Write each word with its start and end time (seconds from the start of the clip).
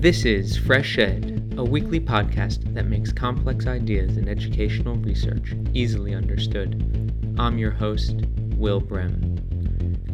This 0.00 0.24
is 0.24 0.56
FreshEd, 0.56 1.58
a 1.58 1.64
weekly 1.64 1.98
podcast 1.98 2.72
that 2.72 2.86
makes 2.86 3.10
complex 3.10 3.66
ideas 3.66 4.16
in 4.16 4.28
educational 4.28 4.94
research 4.94 5.56
easily 5.74 6.14
understood. 6.14 7.34
I'm 7.36 7.58
your 7.58 7.72
host, 7.72 8.14
Will 8.54 8.78
Brehm. 8.78 9.36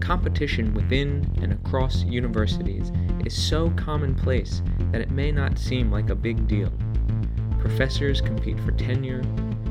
Competition 0.01 0.73
within 0.73 1.31
and 1.43 1.53
across 1.53 2.03
universities 2.05 2.93
is 3.27 3.37
so 3.37 3.69
commonplace 3.77 4.63
that 4.91 5.03
it 5.03 5.11
may 5.11 5.31
not 5.31 5.59
seem 5.59 5.93
like 5.93 6.09
a 6.09 6.15
big 6.15 6.49
deal. 6.49 6.73
Professors 7.59 8.23
compete 8.23 8.59
for 8.61 8.73
tenure, 8.73 9.23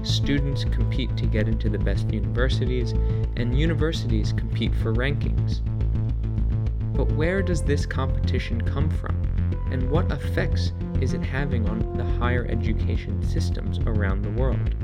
students 0.04 0.64
compete 0.64 1.18
to 1.18 1.26
get 1.26 1.48
into 1.48 1.70
the 1.70 1.80
best 1.80 2.14
universities, 2.14 2.92
and 3.36 3.60
universities 3.60 4.32
compete 4.32 4.76
for 4.76 4.94
rankings. 4.94 5.62
But 6.96 7.12
where 7.14 7.42
does 7.42 7.64
this 7.64 7.88
competition 7.88 8.62
come 8.62 8.92
from? 8.92 9.23
And 9.74 9.90
what 9.90 10.12
effects 10.12 10.72
is 11.02 11.16
it 11.16 11.24
having 11.24 11.68
on 11.68 11.98
the 11.98 12.04
higher 12.20 12.46
education 12.48 13.24
systems 13.28 13.80
around 13.88 14.22
the 14.22 14.30
world? 14.30 14.76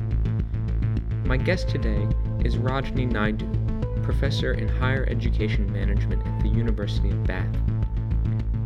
My 1.28 1.38
guest 1.38 1.70
today 1.70 2.08
is 2.44 2.58
Rajni 2.58 3.08
Naidoo, 3.08 4.02
professor 4.02 4.54
in 4.54 4.68
higher 4.68 5.06
education 5.08 5.72
management 5.72 6.26
at 6.26 6.42
the 6.42 6.50
University 6.50 7.12
of 7.12 7.24
Bath. 7.26 7.56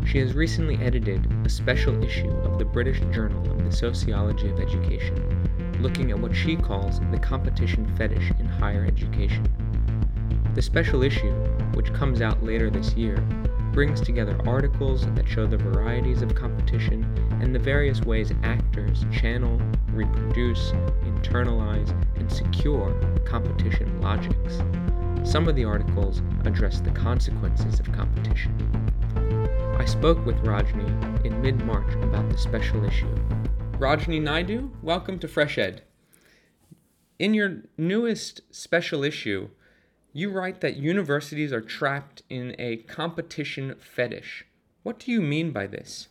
She 0.05 0.17
has 0.19 0.33
recently 0.33 0.77
edited 0.77 1.29
a 1.45 1.49
special 1.49 2.01
issue 2.01 2.31
of 2.45 2.57
the 2.57 2.63
British 2.63 3.01
Journal 3.13 3.51
of 3.51 3.65
the 3.65 3.71
Sociology 3.75 4.49
of 4.49 4.61
Education, 4.61 5.77
looking 5.81 6.09
at 6.11 6.19
what 6.19 6.33
she 6.33 6.55
calls 6.55 7.01
the 7.11 7.19
competition 7.19 7.85
fetish 7.97 8.31
in 8.39 8.45
higher 8.45 8.85
education. 8.85 9.45
The 10.55 10.61
special 10.61 11.03
issue, 11.03 11.33
which 11.73 11.91
comes 11.91 12.21
out 12.21 12.41
later 12.41 12.69
this 12.69 12.93
year, 12.93 13.21
brings 13.73 13.99
together 13.99 14.39
articles 14.47 15.07
that 15.15 15.27
show 15.27 15.47
the 15.47 15.57
varieties 15.57 16.21
of 16.21 16.35
competition 16.35 17.03
and 17.41 17.55
the 17.55 17.59
various 17.59 18.01
ways 18.01 18.31
actors 18.43 19.03
channel, 19.11 19.59
reproduce, 19.91 20.71
internalize, 21.03 21.89
and 22.15 22.31
secure 22.31 22.93
competition 23.25 23.99
logics. 23.99 24.61
Some 25.23 25.47
of 25.47 25.55
the 25.55 25.65
articles 25.65 26.21
address 26.45 26.81
the 26.81 26.91
consequences 26.91 27.79
of 27.79 27.91
competition. 27.91 28.55
I 29.79 29.85
spoke 29.85 30.23
with 30.23 30.35
Rajni 30.43 31.25
in 31.25 31.41
mid 31.41 31.65
March 31.65 31.95
about 31.95 32.29
the 32.29 32.37
special 32.37 32.85
issue. 32.85 33.13
Rajni 33.79 34.21
Naidoo, 34.21 34.69
welcome 34.83 35.17
to 35.17 35.27
FreshEd. 35.27 35.81
In 37.17 37.33
your 37.33 37.63
newest 37.75 38.41
special 38.51 39.03
issue, 39.03 39.49
you 40.15 40.29
write 40.29 40.61
that 40.61 40.77
universities 40.77 41.51
are 41.51 41.61
trapped 41.61 42.21
in 42.29 42.55
a 42.59 42.77
competition 42.77 43.75
fetish. 43.79 44.45
What 44.83 44.99
do 44.99 45.11
you 45.11 45.21
mean 45.21 45.51
by 45.51 45.65
this? 45.65 46.07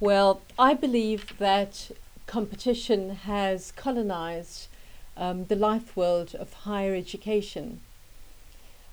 Well, 0.00 0.40
I 0.58 0.72
believe 0.72 1.36
that 1.38 1.90
competition 2.26 3.10
has 3.10 3.72
colonized 3.72 4.68
um, 5.16 5.44
the 5.46 5.56
life 5.56 5.94
world 5.94 6.34
of 6.34 6.52
higher 6.64 6.94
education. 6.94 7.80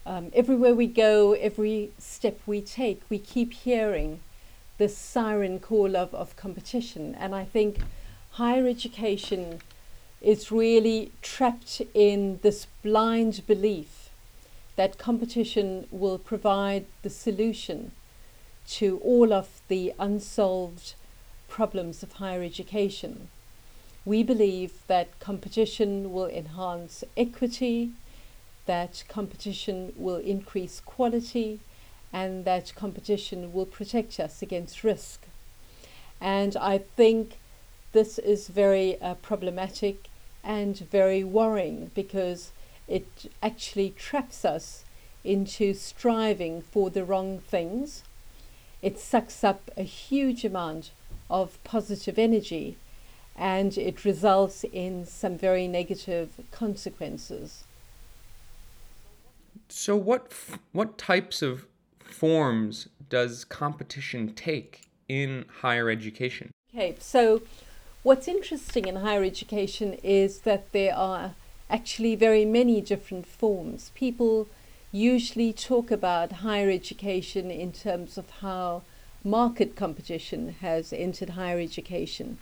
Um, 0.06 0.31
everywhere 0.33 0.75
we 0.75 0.88
go, 0.88 1.33
every 1.33 1.91
step 1.97 2.39
we 2.45 2.59
take, 2.61 3.02
we 3.09 3.19
keep 3.19 3.53
hearing 3.53 4.19
the 4.78 4.89
siren 4.89 5.59
call 5.59 5.95
of, 5.95 6.13
of 6.13 6.36
competition. 6.36 7.16
And 7.16 7.33
I 7.33 7.45
think 7.45 7.80
higher 8.31 8.67
education 8.67 9.61
is 10.22 10.52
really 10.52 11.11
trapped 11.22 11.81
in 11.94 12.39
this 12.41 12.67
blind 12.83 13.45
belief 13.47 13.95
that 14.76 14.98
competition 14.98 15.88
will 15.92 16.18
provide 16.18 16.86
the 17.02 17.09
solution 17.09 17.92
to 18.68 19.00
all 19.04 19.31
of 19.31 19.62
the 19.68 19.94
unsolved 20.00 20.95
problems 21.48 22.04
of 22.04 22.14
higher 22.14 22.44
education. 22.44 23.30
We 24.03 24.23
believe 24.23 24.73
that 24.88 25.20
competition 25.20 26.12
will 26.12 26.28
enhance 26.28 27.03
equity, 27.16 27.91
that 28.66 29.03
competition 29.08 29.94
will 29.96 30.18
increase 30.18 30.80
quality, 30.80 31.59
and 32.12 32.46
that 32.46 32.74
competition 32.75 33.53
will 33.53 33.66
protect 33.66 34.19
us 34.19 34.42
against 34.42 34.84
risk. 34.84 35.22
And 36.22 36.56
I 36.57 36.78
think 36.78 37.38
this 37.92 38.19
is 38.19 38.47
very 38.47 39.00
uh, 39.02 39.16
problematic 39.16 40.07
and 40.44 40.78
very 40.78 41.24
worrying 41.24 41.92
because 41.96 42.52
it 42.88 43.31
actually 43.41 43.91
traps 43.91 44.46
us 44.46 44.84
into 45.23 45.73
striving 45.73 46.62
for 46.62 46.90
the 46.90 47.03
wrong 47.03 47.40
things. 47.40 48.03
It 48.81 49.00
sucks 49.00 49.44
up 49.44 49.72
a 49.75 49.84
huge 49.84 50.46
amount 50.46 50.91
of 51.29 51.62
positive 51.63 52.19
energy 52.19 52.78
and 53.35 53.78
it 53.78 54.06
results 54.06 54.63
in 54.63 55.06
some 55.06 55.38
very 55.38 55.68
negative 55.68 56.29
consequences. 56.51 57.63
So 59.68 59.95
what 59.95 60.31
what 60.72 60.97
types 60.97 61.41
of 61.41 61.66
forms 62.00 62.88
does 63.09 63.44
competition 63.44 64.34
take 64.34 64.81
in 65.09 65.45
higher 65.62 65.90
education? 65.90 66.51
Okay, 66.74 66.95
so 67.00 67.41
what's 68.03 68.28
interesting 68.28 68.88
in 68.88 68.97
higher 68.97 69.24
education 69.24 69.94
is 70.03 70.40
that 70.41 70.72
there 70.72 70.95
are 70.95 71.34
actually 71.70 72.16
very 72.16 72.46
many 72.46 72.81
different 72.81 73.26
forms. 73.26 73.92
People 73.96 74.48
usually 74.92 75.52
talk 75.52 75.92
about 75.92 76.31
higher 76.31 76.70
education 76.70 77.52
in 77.52 77.72
terms 77.72 78.18
of 78.18 78.30
how 78.42 78.84
market 79.24 79.75
competition 79.75 80.56
has 80.62 80.94
entered 80.94 81.31
higher 81.31 81.59
education. 81.59 82.38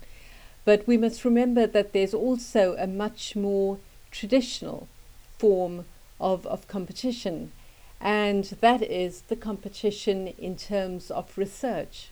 But 0.64 0.86
we 0.86 0.96
must 0.96 1.24
remember 1.24 1.66
that 1.66 1.92
there's 1.92 2.14
also 2.14 2.76
a 2.78 2.86
much 2.86 3.34
more 3.34 3.78
traditional 4.10 4.88
form 5.38 5.84
of, 6.20 6.46
of 6.46 6.68
competition, 6.68 7.52
and 8.00 8.44
that 8.60 8.82
is 8.82 9.22
the 9.22 9.36
competition 9.36 10.28
in 10.38 10.56
terms 10.56 11.10
of 11.10 11.36
research. 11.36 12.10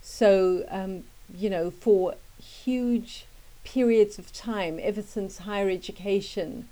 So, 0.00 0.64
um, 0.68 1.04
you 1.32 1.50
know, 1.50 1.70
for 1.70 2.14
huge 2.40 3.26
periods 3.64 4.18
of 4.18 4.32
time, 4.32 4.78
ever 4.82 5.02
since 5.02 5.38
higher 5.38 5.68
education 5.68 6.68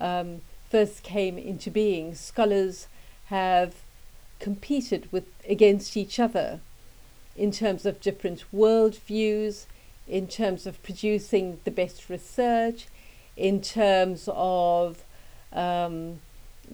um, 0.00 0.42
first 0.70 1.02
came 1.02 1.38
into 1.38 1.70
being, 1.70 2.14
scholars 2.14 2.88
have 3.26 3.74
competed 4.38 5.10
with 5.10 5.24
against 5.48 5.96
each 5.96 6.20
other 6.20 6.60
in 7.36 7.50
terms 7.50 7.86
of 7.86 8.00
different 8.00 8.44
worldviews, 8.54 9.66
in 10.06 10.26
terms 10.26 10.66
of 10.66 10.82
producing 10.82 11.60
the 11.64 11.70
best 11.70 12.08
research, 12.08 12.86
in 13.36 13.60
terms 13.60 14.28
of 14.32 15.02
um, 15.52 16.20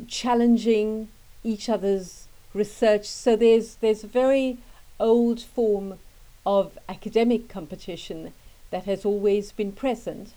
challenging 0.09 1.09
each 1.43 1.69
other's 1.69 2.27
research. 2.55 3.07
So 3.07 3.37
there's 3.37 3.77
there's 3.77 4.05
a 4.05 4.09
very 4.09 4.59
old 5.01 5.41
form 5.41 5.99
of 6.45 6.79
academic 6.89 7.49
competition 7.49 8.33
that 8.73 8.85
has 8.87 9.05
always 9.05 9.53
been 9.53 9.71
present 9.71 10.33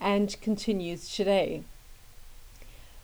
and 0.00 0.40
continues 0.40 1.14
today. 1.14 1.62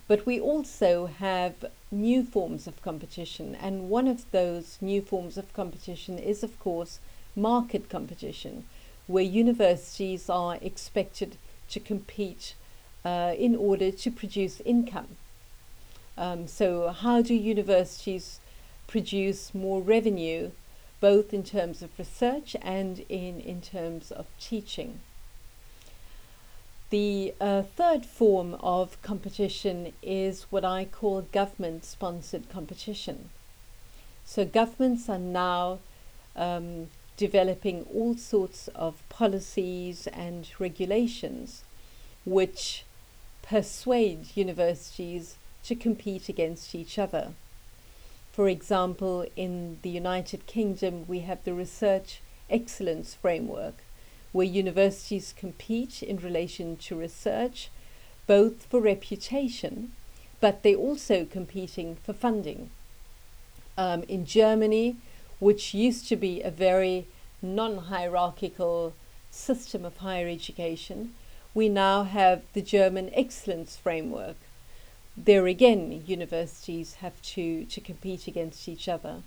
But 0.09 0.27
we 0.27 0.41
also 0.41 1.07
have 1.07 1.65
new 1.91 2.25
forms 2.25 2.67
of 2.67 2.83
competition, 2.83 3.55
and 3.55 3.89
one 3.89 4.09
of 4.09 4.29
those 4.33 4.79
new 4.81 5.01
forms 5.01 5.39
of 5.39 5.53
competition 5.53 6.19
is, 6.19 6.43
of 6.43 6.59
course, 6.59 6.99
market 7.37 7.89
competition, 7.89 8.65
where 9.07 9.23
universities 9.23 10.29
are 10.29 10.59
expected 10.61 11.37
to 11.69 11.79
compete 11.79 12.55
uh, 13.05 13.35
in 13.39 13.55
order 13.55 13.91
to 13.91 14.11
produce 14.11 14.61
income. 14.63 15.17
Um, 16.17 16.47
so, 16.47 16.89
how 16.89 17.23
do 17.23 17.35
universities 17.35 18.41
produce 18.87 19.55
more 19.55 19.81
revenue 19.81 20.51
both 21.03 21.35
in 21.35 21.43
terms 21.43 21.83
of 21.83 21.91
research 21.99 22.55
and 22.63 23.01
in, 23.09 23.41
in 23.41 23.61
terms 23.61 24.13
of 24.13 24.25
teaching. 24.39 25.01
The 26.91 27.35
uh, 27.41 27.63
third 27.63 28.07
form 28.07 28.55
of 28.61 29.03
competition 29.03 29.95
is 30.01 30.47
what 30.51 30.65
I 30.65 30.85
call 30.85 31.23
government 31.33 31.85
sponsored 31.85 32.49
competition. 32.49 33.31
So, 34.25 34.45
governments 34.45 35.09
are 35.09 35.19
now 35.19 35.81
um, 36.37 36.89
developing 37.17 37.85
all 37.93 38.15
sorts 38.17 38.69
of 38.69 39.03
policies 39.09 40.07
and 40.07 40.49
regulations 40.61 41.65
which 42.25 42.85
persuade 43.43 44.37
universities 44.37 45.37
to 45.65 45.75
compete 45.75 46.29
against 46.29 46.77
each 46.77 46.97
other. 46.97 47.33
For 48.33 48.49
example, 48.49 49.27
in 49.37 49.79
the 49.83 49.91
United 49.91 50.47
Kingdom, 50.47 51.05
we 51.07 51.21
have 51.21 51.45
the 51.45 51.53
Research 51.53 52.23
Excellence 52.49 53.15
Framework, 53.15 53.75
where 54.33 54.47
universities 54.47 55.35
compete 55.37 56.03
in 56.03 56.17
relation 56.17 56.77
to 56.79 56.99
research, 56.99 57.69
both 58.27 58.65
for 58.65 58.81
reputation, 58.81 59.93
but 60.41 60.63
they're 60.63 60.77
also 60.77 61.27
competing 61.27 61.97
for 61.97 62.15
funding. 62.15 62.71
Um, 63.77 64.03
in 64.05 64.25
Germany, 64.25 64.97
which 65.39 65.75
used 65.75 66.09
to 66.09 66.17
be 66.17 66.41
a 66.41 66.51
very 66.51 67.07
non 67.43 67.77
hierarchical 67.79 68.95
system 69.31 69.85
of 69.85 69.99
higher 69.99 70.29
education, 70.29 71.15
we 71.53 71.69
now 71.69 72.05
have 72.05 72.45
the 72.55 72.63
German 72.63 73.11
Excellence 73.13 73.77
Framework. 73.77 74.37
There 75.17 75.47
again, 75.47 76.05
universities 76.07 76.95
have 76.95 77.21
to, 77.23 77.67
to 77.67 77.81
compete 77.81 78.27
against 78.27 78.69
each 78.69 78.89
other. 78.89 79.23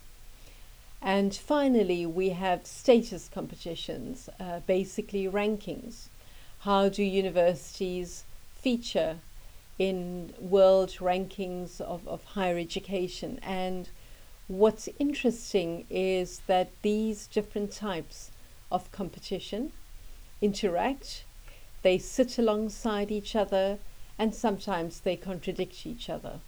And 1.01 1.35
finally, 1.35 2.05
we 2.05 2.29
have 2.29 2.65
status 2.65 3.29
competitions, 3.31 4.27
uh, 4.39 4.61
basically 4.65 5.25
rankings. 5.25 6.07
How 6.61 6.89
do 6.89 7.03
universities 7.03 8.23
feature 8.55 9.19
in 9.77 10.33
world 10.39 10.97
rankings 10.99 11.79
of, 11.79 12.07
of 12.07 12.23
higher 12.23 12.57
education? 12.57 13.39
And 13.43 13.89
what's 14.47 14.89
interesting 14.97 15.85
is 15.91 16.41
that 16.47 16.71
these 16.81 17.27
different 17.27 17.71
types 17.71 18.31
of 18.71 18.91
competition 18.91 19.71
interact, 20.41 21.23
they 21.83 21.99
sit 21.99 22.39
alongside 22.39 23.11
each 23.11 23.35
other, 23.35 23.77
and 24.17 24.33
sometimes 24.33 25.01
they 25.01 25.15
contradict 25.15 25.85
each 25.85 26.09
other. 26.09 26.39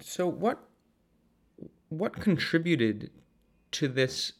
So, 0.00 0.26
what 0.26 0.58
what 1.88 2.12
contributed 2.14 3.10
to 3.72 3.88
this 3.88 4.32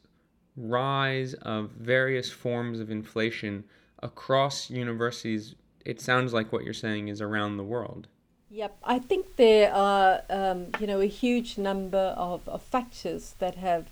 rise 0.56 1.34
of 1.34 1.70
various 1.70 2.30
forms 2.30 2.80
of 2.80 2.90
inflation 2.90 3.64
across 4.02 4.70
universities? 4.70 5.54
It 5.84 6.00
sounds 6.00 6.32
like 6.32 6.52
what 6.52 6.64
you're 6.64 6.74
saying 6.74 7.08
is 7.08 7.20
around 7.20 7.56
the 7.56 7.64
world. 7.64 8.08
Yep, 8.50 8.78
I 8.84 8.98
think 8.98 9.36
there 9.36 9.72
are 9.72 10.22
um, 10.30 10.68
you 10.78 10.86
know 10.86 11.00
a 11.00 11.06
huge 11.06 11.58
number 11.58 12.14
of, 12.16 12.48
of 12.48 12.62
factors 12.62 13.34
that 13.38 13.56
have 13.56 13.86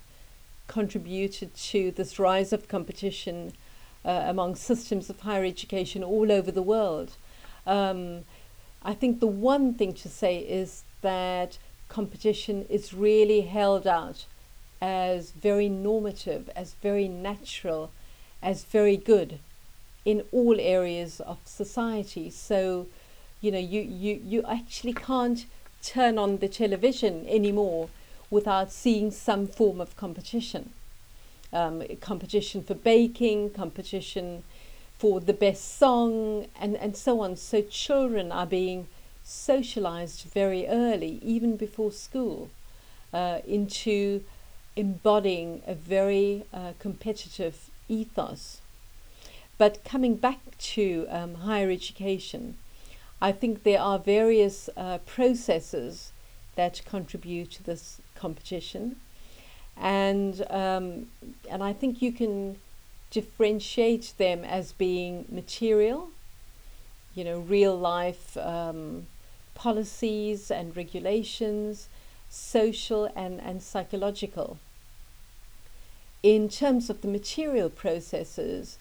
contributed 0.66 1.54
to 1.54 1.90
this 1.92 2.18
rise 2.18 2.52
of 2.52 2.68
competition 2.68 3.52
uh, 4.06 4.22
among 4.26 4.54
systems 4.54 5.10
of 5.10 5.20
higher 5.20 5.44
education 5.44 6.02
all 6.02 6.30
over 6.30 6.50
the 6.52 6.62
world. 6.62 7.10
Um, 7.66 8.24
I 8.82 8.94
think 8.94 9.18
the 9.18 9.26
one 9.26 9.74
thing 9.74 9.92
to 9.94 10.08
say 10.08 10.38
is 10.38 10.84
that 11.02 11.58
competition 11.88 12.64
is 12.70 12.94
really 12.94 13.42
held 13.42 13.86
out 13.86 14.24
as 14.80 15.32
very 15.32 15.68
normative, 15.68 16.48
as 16.54 16.74
very 16.82 17.08
natural, 17.08 17.90
as 18.42 18.64
very 18.64 18.96
good 18.96 19.40
in 20.04 20.22
all 20.30 20.60
areas 20.60 21.20
of 21.20 21.38
society. 21.44 22.30
So, 22.30 22.86
you 23.40 23.50
know, 23.50 23.58
you, 23.58 23.80
you, 23.80 24.20
you 24.24 24.42
actually 24.48 24.92
can't 24.92 25.46
turn 25.82 26.16
on 26.16 26.38
the 26.38 26.48
television 26.48 27.26
anymore 27.28 27.88
without 28.30 28.70
seeing 28.70 29.10
some 29.10 29.46
form 29.46 29.80
of 29.80 29.96
competition. 29.96 30.70
Um, 31.52 31.82
competition 32.00 32.62
for 32.62 32.74
baking, 32.74 33.50
competition 33.50 34.42
for 34.98 35.20
the 35.20 35.32
best 35.32 35.78
song, 35.78 36.46
and, 36.60 36.76
and 36.76 36.96
so 36.96 37.20
on. 37.20 37.36
So 37.36 37.62
children 37.62 38.32
are 38.32 38.46
being 38.46 38.88
socialized 39.22 40.22
very 40.32 40.66
early, 40.66 41.20
even 41.22 41.56
before 41.56 41.92
school, 41.92 42.50
uh, 43.12 43.40
into 43.46 44.22
embodying 44.74 45.62
a 45.66 45.74
very 45.74 46.44
uh, 46.52 46.72
competitive 46.78 47.70
ethos. 47.88 48.60
But 49.58 49.84
coming 49.84 50.16
back 50.16 50.58
to 50.58 51.06
um, 51.08 51.34
higher 51.36 51.70
education, 51.70 52.58
I 53.20 53.32
think 53.32 53.62
there 53.62 53.80
are 53.80 53.98
various 53.98 54.68
uh, 54.76 54.98
processes 54.98 56.12
that 56.56 56.82
contribute 56.84 57.50
to 57.52 57.62
this 57.62 58.00
competition, 58.14 58.96
and 59.76 60.44
um, 60.50 61.06
and 61.50 61.62
I 61.62 61.72
think 61.72 62.00
you 62.00 62.12
can 62.12 62.58
differentiate 63.10 64.14
them 64.18 64.44
as 64.44 64.72
being 64.72 65.26
material, 65.30 66.10
you 67.14 67.24
know, 67.24 67.38
real 67.38 67.76
life 67.76 68.36
um, 68.36 69.06
policies 69.54 70.50
and 70.50 70.76
regulations, 70.76 71.88
social 72.28 73.10
and, 73.16 73.40
and 73.40 73.62
psychological. 73.62 74.58
In 76.22 76.48
terms 76.48 76.90
of 76.90 77.02
the 77.02 77.08
material 77.08 77.70
processes, 77.70 78.78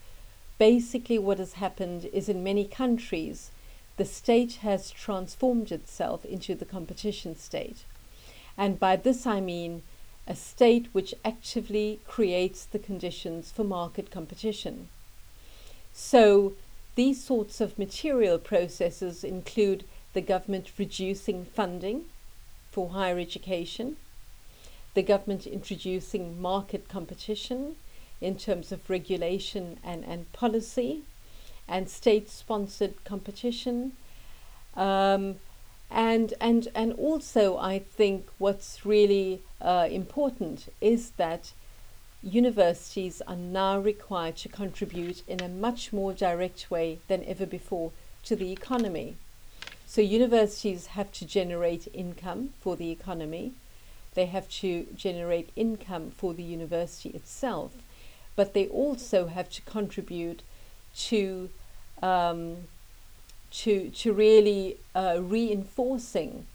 basically 0.57 1.19
what 1.19 1.37
has 1.37 1.53
happened 1.53 2.09
is 2.11 2.27
in 2.27 2.43
many 2.43 2.65
countries, 2.65 3.51
the 3.97 4.05
state 4.05 4.55
has 4.55 4.91
transformed 4.91 5.71
itself 5.71 6.25
into 6.25 6.55
the 6.55 6.65
competition 6.65 7.35
state. 7.35 7.85
And 8.57 8.79
by 8.79 8.95
this 8.95 9.25
I 9.25 9.39
mean 9.39 9.83
a 10.27 10.35
state 10.35 10.87
which 10.91 11.13
actively 11.23 11.99
creates 12.07 12.65
the 12.65 12.79
conditions 12.79 13.51
for 13.51 13.63
market 13.63 14.09
competition. 14.09 14.89
So 15.93 16.53
these 16.95 17.23
sorts 17.23 17.61
of 17.61 17.77
material 17.77 18.39
processes 18.39 19.23
include 19.23 19.85
the 20.13 20.21
government 20.21 20.71
reducing 20.77 21.45
funding 21.45 22.05
for 22.71 22.89
higher 22.89 23.19
education, 23.19 23.97
the 24.93 25.03
government 25.03 25.45
introducing 25.45 26.41
market 26.41 26.87
competition 26.89 27.75
in 28.21 28.37
terms 28.37 28.71
of 28.71 28.89
regulation 28.89 29.77
and, 29.83 30.03
and 30.05 30.31
policy, 30.33 31.03
and 31.67 31.89
state 31.89 32.29
sponsored 32.29 33.03
competition. 33.03 33.91
Um, 34.75 35.35
and, 35.91 36.33
and, 36.41 36.67
and 36.73 36.93
also, 36.93 37.57
I 37.57 37.79
think 37.79 38.27
what's 38.37 38.85
really 38.85 39.41
uh, 39.61 39.87
important 39.89 40.71
is 40.81 41.11
that 41.11 41.53
universities 42.21 43.21
are 43.27 43.35
now 43.35 43.79
required 43.79 44.35
to 44.37 44.49
contribute 44.49 45.21
in 45.27 45.41
a 45.41 45.47
much 45.47 45.93
more 45.93 46.11
direct 46.11 46.71
way 46.71 46.99
than 47.07 47.23
ever 47.25 47.45
before 47.45 47.91
to 48.23 48.35
the 48.35 48.51
economy. 48.51 49.15
So, 49.85 50.01
universities 50.01 50.87
have 50.87 51.11
to 51.13 51.25
generate 51.25 51.87
income 51.93 52.49
for 52.59 52.75
the 52.75 52.89
economy, 52.89 53.53
they 54.15 54.25
have 54.25 54.49
to 54.49 54.87
generate 54.95 55.51
income 55.55 56.09
for 56.09 56.33
the 56.33 56.43
university 56.43 57.09
itself, 57.09 57.73
but 58.35 58.53
they 58.53 58.67
also 58.67 59.27
have 59.27 59.49
to 59.51 59.61
contribute 59.61 60.41
to 60.95 61.49
um, 62.01 62.67
to 63.51 63.89
to 63.89 64.13
really 64.13 64.77
uh, 64.93 65.17
reinforcing 65.19 66.45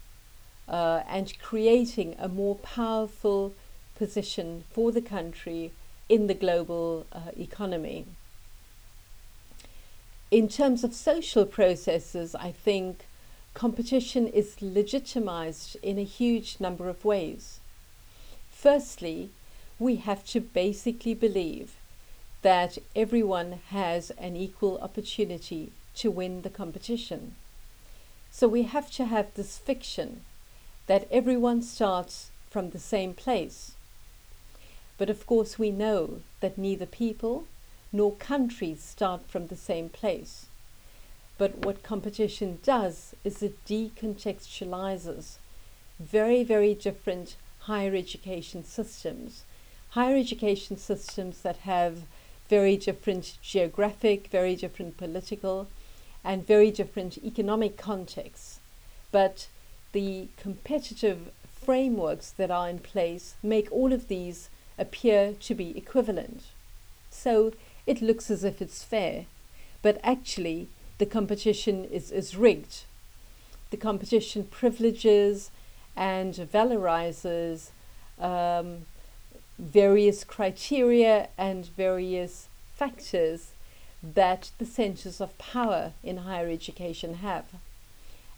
uh, 0.67 1.01
and 1.07 1.37
creating 1.39 2.15
a 2.19 2.27
more 2.27 2.55
powerful 2.55 3.53
position 3.95 4.63
for 4.71 4.91
the 4.91 5.01
country 5.01 5.71
in 6.09 6.27
the 6.27 6.33
global 6.33 7.05
uh, 7.11 7.31
economy. 7.37 8.05
In 10.29 10.47
terms 10.47 10.83
of 10.83 10.93
social 10.93 11.45
processes, 11.45 12.33
I 12.35 12.51
think 12.51 13.05
competition 13.53 14.27
is 14.27 14.61
legitimized 14.61 15.75
in 15.83 15.99
a 15.99 16.03
huge 16.03 16.57
number 16.59 16.87
of 16.87 17.03
ways. 17.03 17.59
Firstly, 18.49 19.29
we 19.77 19.97
have 19.97 20.25
to 20.27 20.39
basically 20.39 21.13
believe 21.13 21.75
that 22.43 22.77
everyone 22.95 23.59
has 23.69 24.11
an 24.11 24.35
equal 24.35 24.77
opportunity 24.79 25.71
to 25.95 26.11
win 26.11 26.41
the 26.41 26.49
competition. 26.49 27.35
So 28.31 28.47
we 28.47 28.63
have 28.63 28.89
to 28.91 29.05
have 29.05 29.33
this 29.33 29.57
fiction 29.57 30.21
that 30.87 31.07
everyone 31.11 31.61
starts 31.61 32.31
from 32.49 32.69
the 32.69 32.79
same 32.79 33.13
place. 33.13 33.73
But 34.97 35.09
of 35.09 35.25
course, 35.25 35.57
we 35.57 35.71
know 35.71 36.21
that 36.39 36.57
neither 36.57 36.85
people 36.85 37.45
nor 37.91 38.13
countries 38.13 38.81
start 38.81 39.21
from 39.27 39.47
the 39.47 39.55
same 39.55 39.89
place. 39.89 40.45
But 41.37 41.65
what 41.65 41.83
competition 41.83 42.59
does 42.63 43.15
is 43.23 43.41
it 43.41 43.65
decontextualizes 43.65 45.37
very, 45.99 46.43
very 46.43 46.73
different 46.73 47.35
higher 47.61 47.95
education 47.95 48.63
systems. 48.63 49.43
Higher 49.91 50.15
education 50.15 50.77
systems 50.77 51.41
that 51.41 51.57
have 51.57 52.03
very 52.49 52.77
different 52.77 53.37
geographic, 53.41 54.27
very 54.27 54.55
different 54.55 54.97
political, 54.97 55.67
and 56.23 56.45
very 56.45 56.71
different 56.71 57.17
economic 57.23 57.77
contexts. 57.77 58.59
But 59.11 59.47
the 59.91 60.27
competitive 60.37 61.31
frameworks 61.53 62.31
that 62.31 62.51
are 62.51 62.69
in 62.69 62.79
place 62.79 63.35
make 63.43 63.71
all 63.71 63.93
of 63.93 64.07
these 64.07 64.49
appear 64.77 65.33
to 65.33 65.53
be 65.53 65.77
equivalent. 65.77 66.43
So 67.09 67.53
it 67.85 68.01
looks 68.01 68.31
as 68.31 68.43
if 68.43 68.61
it's 68.61 68.83
fair, 68.83 69.25
but 69.81 69.99
actually, 70.03 70.69
the 70.97 71.05
competition 71.05 71.85
is, 71.85 72.11
is 72.11 72.35
rigged. 72.35 72.83
The 73.71 73.77
competition 73.77 74.45
privileges 74.45 75.49
and 75.95 76.33
valorizes 76.35 77.71
um, 78.19 78.85
various 79.57 80.23
criteria 80.23 81.29
and 81.37 81.65
various 81.65 82.47
factors 82.75 83.51
that 84.03 84.51
the 84.57 84.65
centers 84.65 85.21
of 85.21 85.37
power 85.37 85.93
in 86.03 86.17
higher 86.17 86.49
education 86.49 87.15
have. 87.15 87.45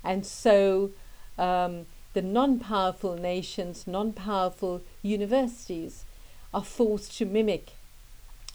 And 0.04 0.26
so 0.26 0.92
um, 1.38 1.86
the 2.14 2.22
non 2.22 2.60
powerful 2.60 3.16
nations, 3.16 3.88
non 3.88 4.14
powerful 4.14 4.82
universities, 5.02 6.04
are 6.54 6.64
forced 6.64 7.18
to 7.18 7.26
mimic 7.26 7.72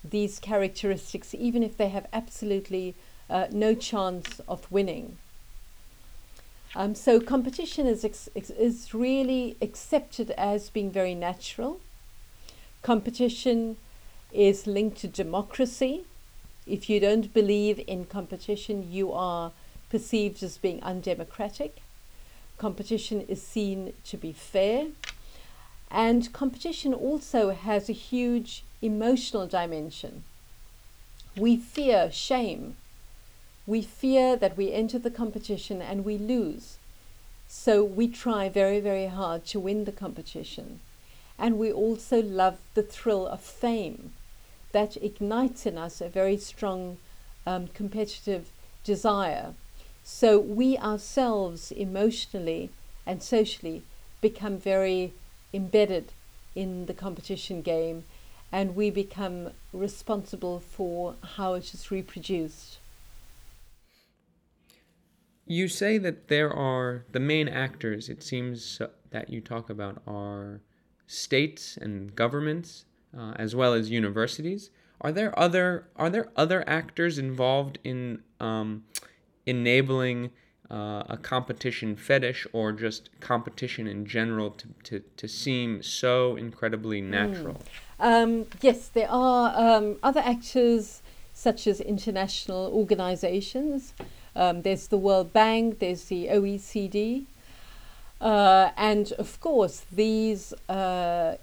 these 0.05 0.39
characteristics, 0.39 1.35
even 1.35 1.63
if 1.63 1.77
they 1.77 1.89
have 1.89 2.07
absolutely 2.13 2.95
uh, 3.29 3.47
no 3.51 3.75
chance 3.75 4.41
of 4.47 4.71
winning. 4.71 5.17
Um, 6.77 6.95
so 6.95 7.19
competition 7.21 7.87
is 7.87 8.05
is 8.35 8.95
really 8.95 9.57
accepted 9.63 10.31
as 10.33 10.69
being 10.71 10.91
very 10.91 11.15
natural. 11.15 11.81
Competition 12.83 13.79
is 14.33 14.67
linked 14.67 14.99
to 14.99 15.09
democracy. 15.09 16.05
If 16.69 16.91
you 16.91 17.01
don't 17.01 17.33
believe 17.33 17.83
in 17.87 18.05
competition, 18.05 18.93
you 18.93 19.11
are 19.11 19.53
perceived 19.89 20.43
as 20.43 20.59
being 20.59 20.83
undemocratic. 20.83 21.79
Competition 22.59 23.23
is 23.23 23.41
seen 23.41 23.95
to 24.05 24.19
be 24.19 24.33
fair. 24.33 24.89
And 25.91 26.31
competition 26.35 26.93
also 26.93 27.53
has 27.53 27.89
a 27.89 27.95
huge 27.95 28.65
emotional 28.83 29.47
dimension. 29.47 30.25
We 31.37 31.57
fear 31.57 32.13
shame. 32.13 32.77
We 33.67 33.81
fear 33.81 34.37
that 34.37 34.59
we 34.59 34.73
enter 34.73 34.99
the 34.99 35.11
competition 35.11 35.81
and 35.81 36.05
we 36.05 36.19
lose. 36.19 36.77
So 37.49 37.83
we 37.83 38.09
try 38.09 38.51
very, 38.51 38.79
very 38.79 39.07
hard 39.07 39.47
to 39.47 39.59
win 39.59 39.87
the 39.87 39.93
competition. 39.93 40.81
And 41.39 41.59
we 41.59 41.73
also 41.73 42.21
love 42.21 42.59
the 42.75 42.83
thrill 42.83 43.27
of 43.27 43.41
fame 43.41 44.13
that 44.73 44.97
ignites 44.99 45.67
in 45.67 45.79
us 45.79 46.01
a 46.01 46.09
very 46.09 46.37
strong 46.37 46.99
um, 47.47 47.69
competitive 47.69 48.51
desire. 48.85 49.55
So 50.05 50.39
we 50.39 50.77
ourselves 50.79 51.73
emotionally 51.73 52.71
and 53.07 53.23
socially 53.23 53.83
become 54.21 54.59
very 54.59 55.13
embedded 55.53 56.13
in 56.55 56.87
the 56.87 56.95
competition 56.95 57.63
game 57.63 58.05
and 58.51 58.75
we 58.75 58.91
become 58.91 59.51
responsible 59.73 60.61
for 60.61 61.15
how 61.37 61.55
it 61.55 61.73
is 61.75 61.91
reproduced. 61.91 62.79
You 65.47 65.69
say 65.69 65.99
that 65.99 66.29
there 66.29 66.53
are 66.53 67.05
the 67.13 67.21
main 67.21 67.49
actors, 67.49 68.09
it 68.09 68.23
seems 68.23 68.81
that 69.11 69.31
you 69.31 69.41
talk 69.41 69.71
about, 69.71 70.03
are 70.07 70.61
states 71.07 71.79
and 71.79 72.15
governments 72.15 72.85
uh, 73.17 73.33
as 73.37 73.55
well 73.55 73.75
as 73.75 73.91
universities. 73.91 74.71
Are 75.01 75.13
there 75.13 75.37
other 75.39 75.89
are 75.97 76.11
there 76.11 76.29
other 76.37 76.69
actors 76.69 77.19
involved 77.19 77.79
in 77.85 78.23
um, 78.41 78.85
enabling 79.47 80.31
uh, 80.71 81.03
a 81.09 81.17
competition 81.17 81.97
fetish 81.97 82.47
or 82.53 82.73
just 82.73 83.09
competition 83.21 83.87
in 83.87 84.05
general 84.05 84.51
to, 84.51 84.69
to, 84.85 85.01
to 85.17 85.29
seem 85.29 85.83
so 85.83 86.37
incredibly 86.37 87.01
hmm. 87.01 87.11
natural? 87.11 87.63
Mm. 88.01 88.23
Um, 88.23 88.47
yes, 88.61 88.89
there 88.89 89.11
are 89.11 89.53
um, 89.57 89.97
other 90.03 90.21
actors 90.21 91.03
such 91.33 91.67
as 91.67 91.81
international 91.81 92.71
organizations. 92.73 93.95
Um, 94.35 94.63
there's 94.63 94.89
the 94.89 94.99
World 94.99 95.33
Bank, 95.33 95.79
there's 95.79 96.05
the 96.05 96.27
OECD. 96.27 97.27
Uh, 98.21 98.71
and 98.77 99.13
of 99.13 99.41
course, 99.41 99.85
these 99.93 100.53
uh, 100.69 101.37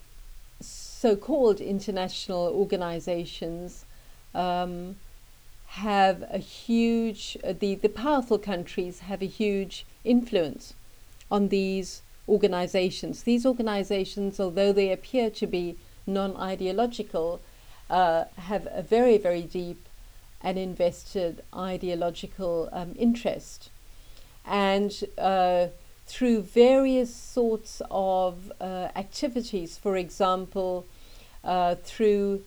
so 0.97 1.15
called 1.15 1.59
international 1.59 2.47
organizations 2.47 3.83
um, 4.33 4.95
have 5.67 6.23
a 6.31 6.37
huge, 6.37 7.37
uh, 7.43 7.53
the, 7.59 7.75
the 7.75 7.89
powerful 7.89 8.39
countries 8.39 8.99
have 8.99 9.21
a 9.21 9.25
huge 9.25 9.85
influence 10.05 10.73
on 11.29 11.49
these 11.49 12.01
organizations. 12.29 13.23
These 13.23 13.45
organizations, 13.45 14.39
although 14.39 14.71
they 14.71 14.89
appear 14.89 15.29
to 15.31 15.45
be 15.45 15.75
non 16.07 16.37
ideological, 16.37 17.41
uh, 17.89 18.23
have 18.37 18.65
a 18.71 18.81
very, 18.81 19.17
very 19.17 19.41
deep 19.41 19.85
and 20.41 20.57
invested 20.57 21.43
ideological 21.53 22.69
um, 22.71 22.95
interest. 22.97 23.69
And 24.45 24.93
uh, 25.17 25.67
through 26.07 26.41
various 26.41 27.13
sorts 27.13 27.81
of 27.89 28.51
uh, 28.61 28.89
activities, 28.95 29.77
for 29.77 29.97
example, 29.97 30.85
uh, 31.43 31.75
through 31.75 32.43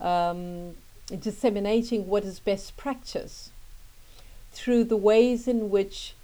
um, 0.00 0.74
disseminating 1.20 2.06
what 2.06 2.24
is 2.24 2.40
best 2.40 2.76
practice, 2.76 3.50
through 4.52 4.84
the 4.84 4.96
ways 4.96 5.46
in 5.46 5.70
which 5.70 6.14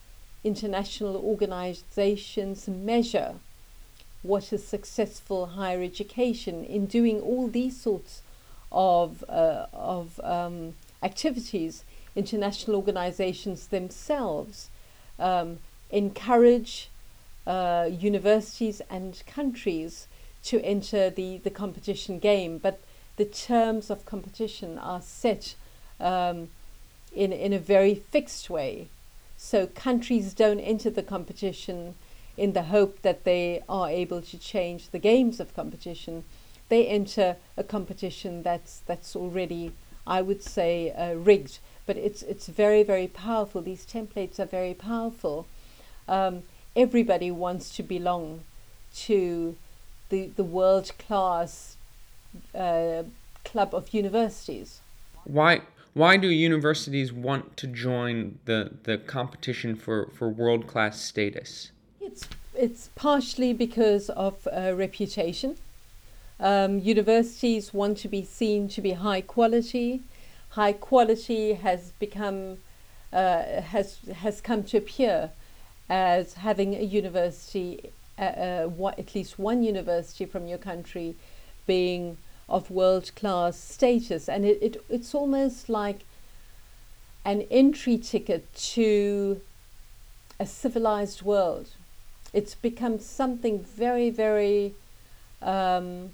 international 0.44 1.16
organizations 1.16 2.68
measure 2.68 3.34
what 4.22 4.52
is 4.52 4.66
successful 4.66 5.46
higher 5.46 5.82
education, 5.82 6.64
in 6.64 6.86
doing 6.86 7.20
all 7.20 7.48
these 7.48 7.80
sorts 7.80 8.22
of, 8.72 9.24
uh, 9.28 9.66
of 9.72 10.20
um, 10.24 10.74
activities, 11.02 11.84
international 12.16 12.76
organizations 12.76 13.68
themselves 13.68 14.70
um, 15.18 15.58
encourage 15.90 16.88
uh, 17.46 17.88
universities 17.90 18.82
and 18.90 19.22
countries 19.26 20.06
to 20.44 20.60
enter 20.62 21.10
the, 21.10 21.38
the 21.38 21.50
competition 21.50 22.18
game, 22.18 22.58
but 22.58 22.80
the 23.16 23.24
terms 23.24 23.90
of 23.90 24.06
competition 24.06 24.78
are 24.78 25.02
set 25.02 25.54
um, 26.00 26.48
in, 27.14 27.32
in 27.32 27.52
a 27.52 27.58
very 27.58 27.94
fixed 27.94 28.48
way. 28.48 28.88
So 29.36 29.66
countries 29.66 30.34
don't 30.34 30.60
enter 30.60 30.90
the 30.90 31.02
competition 31.02 31.94
in 32.36 32.52
the 32.52 32.64
hope 32.64 33.02
that 33.02 33.24
they 33.24 33.62
are 33.68 33.88
able 33.88 34.22
to 34.22 34.38
change 34.38 34.90
the 34.90 34.98
games 34.98 35.40
of 35.40 35.54
competition. 35.54 36.24
They 36.68 36.86
enter 36.86 37.36
a 37.56 37.64
competition 37.64 38.42
that's 38.42 38.80
that's 38.86 39.16
already, 39.16 39.72
I 40.06 40.22
would 40.22 40.42
say, 40.42 40.92
uh, 40.92 41.14
rigged. 41.14 41.58
But 41.86 41.96
it's 41.96 42.22
it's 42.22 42.46
very 42.46 42.82
very 42.82 43.08
powerful. 43.08 43.62
These 43.62 43.86
templates 43.86 44.38
are 44.38 44.44
very 44.44 44.74
powerful. 44.74 45.46
Um, 46.08 46.42
everybody 46.74 47.30
wants 47.30 47.74
to 47.76 47.82
belong 47.82 48.40
to 48.94 49.56
the, 50.08 50.30
the 50.36 50.44
world 50.44 50.92
class 50.98 51.76
uh, 52.54 53.02
club 53.44 53.74
of 53.74 53.92
universities. 53.92 54.80
Why 55.24 55.62
why 55.94 56.16
do 56.16 56.28
universities 56.28 57.12
want 57.12 57.56
to 57.56 57.66
join 57.66 58.38
the, 58.44 58.70
the 58.84 58.98
competition 58.98 59.74
for, 59.74 60.08
for 60.14 60.28
world 60.28 60.66
class 60.66 61.00
status? 61.00 61.72
It's 62.00 62.28
it's 62.54 62.90
partially 62.94 63.52
because 63.52 64.08
of 64.10 64.46
uh, 64.46 64.74
reputation. 64.74 65.56
Um, 66.40 66.78
universities 66.78 67.74
want 67.74 67.98
to 67.98 68.08
be 68.08 68.22
seen 68.24 68.68
to 68.68 68.80
be 68.80 68.92
high 68.92 69.22
quality. 69.22 70.02
High 70.50 70.72
quality 70.72 71.54
has 71.54 71.92
become 71.98 72.58
uh, 73.12 73.60
has 73.60 73.98
has 74.22 74.40
come 74.40 74.62
to 74.64 74.78
appear 74.78 75.30
as 75.88 76.34
having 76.34 76.74
a 76.74 76.82
university, 76.82 77.90
uh, 78.18 78.22
uh, 78.22 78.92
at 78.98 79.14
least 79.14 79.38
one 79.38 79.62
university 79.62 80.26
from 80.26 80.46
your 80.46 80.58
country, 80.58 81.16
being 81.66 82.18
of 82.48 82.70
world 82.70 83.10
class 83.14 83.58
status. 83.58 84.28
And 84.28 84.44
it, 84.44 84.58
it, 84.62 84.84
it's 84.88 85.14
almost 85.14 85.68
like 85.68 86.00
an 87.24 87.42
entry 87.50 87.98
ticket 87.98 88.52
to 88.54 89.40
a 90.40 90.46
civilized 90.46 91.22
world. 91.22 91.68
It's 92.32 92.54
become 92.54 93.00
something 93.00 93.60
very, 93.60 94.10
very, 94.10 94.74
um, 95.42 96.10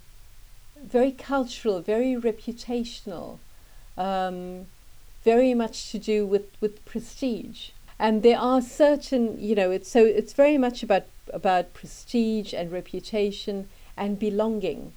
very 0.82 1.12
cultural, 1.12 1.80
very 1.80 2.14
reputational, 2.14 3.38
um, 3.96 4.66
very 5.24 5.54
much 5.54 5.90
to 5.92 5.98
do 5.98 6.26
with, 6.26 6.46
with 6.60 6.84
prestige 6.84 7.70
and 8.04 8.22
there 8.22 8.38
are 8.38 8.60
certain 8.60 9.22
you 9.40 9.54
know 9.54 9.70
it's 9.70 9.90
so 9.90 10.04
it's 10.04 10.34
very 10.34 10.58
much 10.58 10.82
about 10.82 11.04
about 11.32 11.72
prestige 11.72 12.52
and 12.52 12.70
reputation 12.70 13.68
and 13.96 14.18
belonging. 14.18 14.92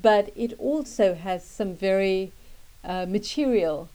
But 0.00 0.30
it 0.36 0.52
also 0.58 1.14
has 1.14 1.44
some 1.44 1.74
very 1.74 2.32
uh, 2.84 3.06
material 3.06 3.88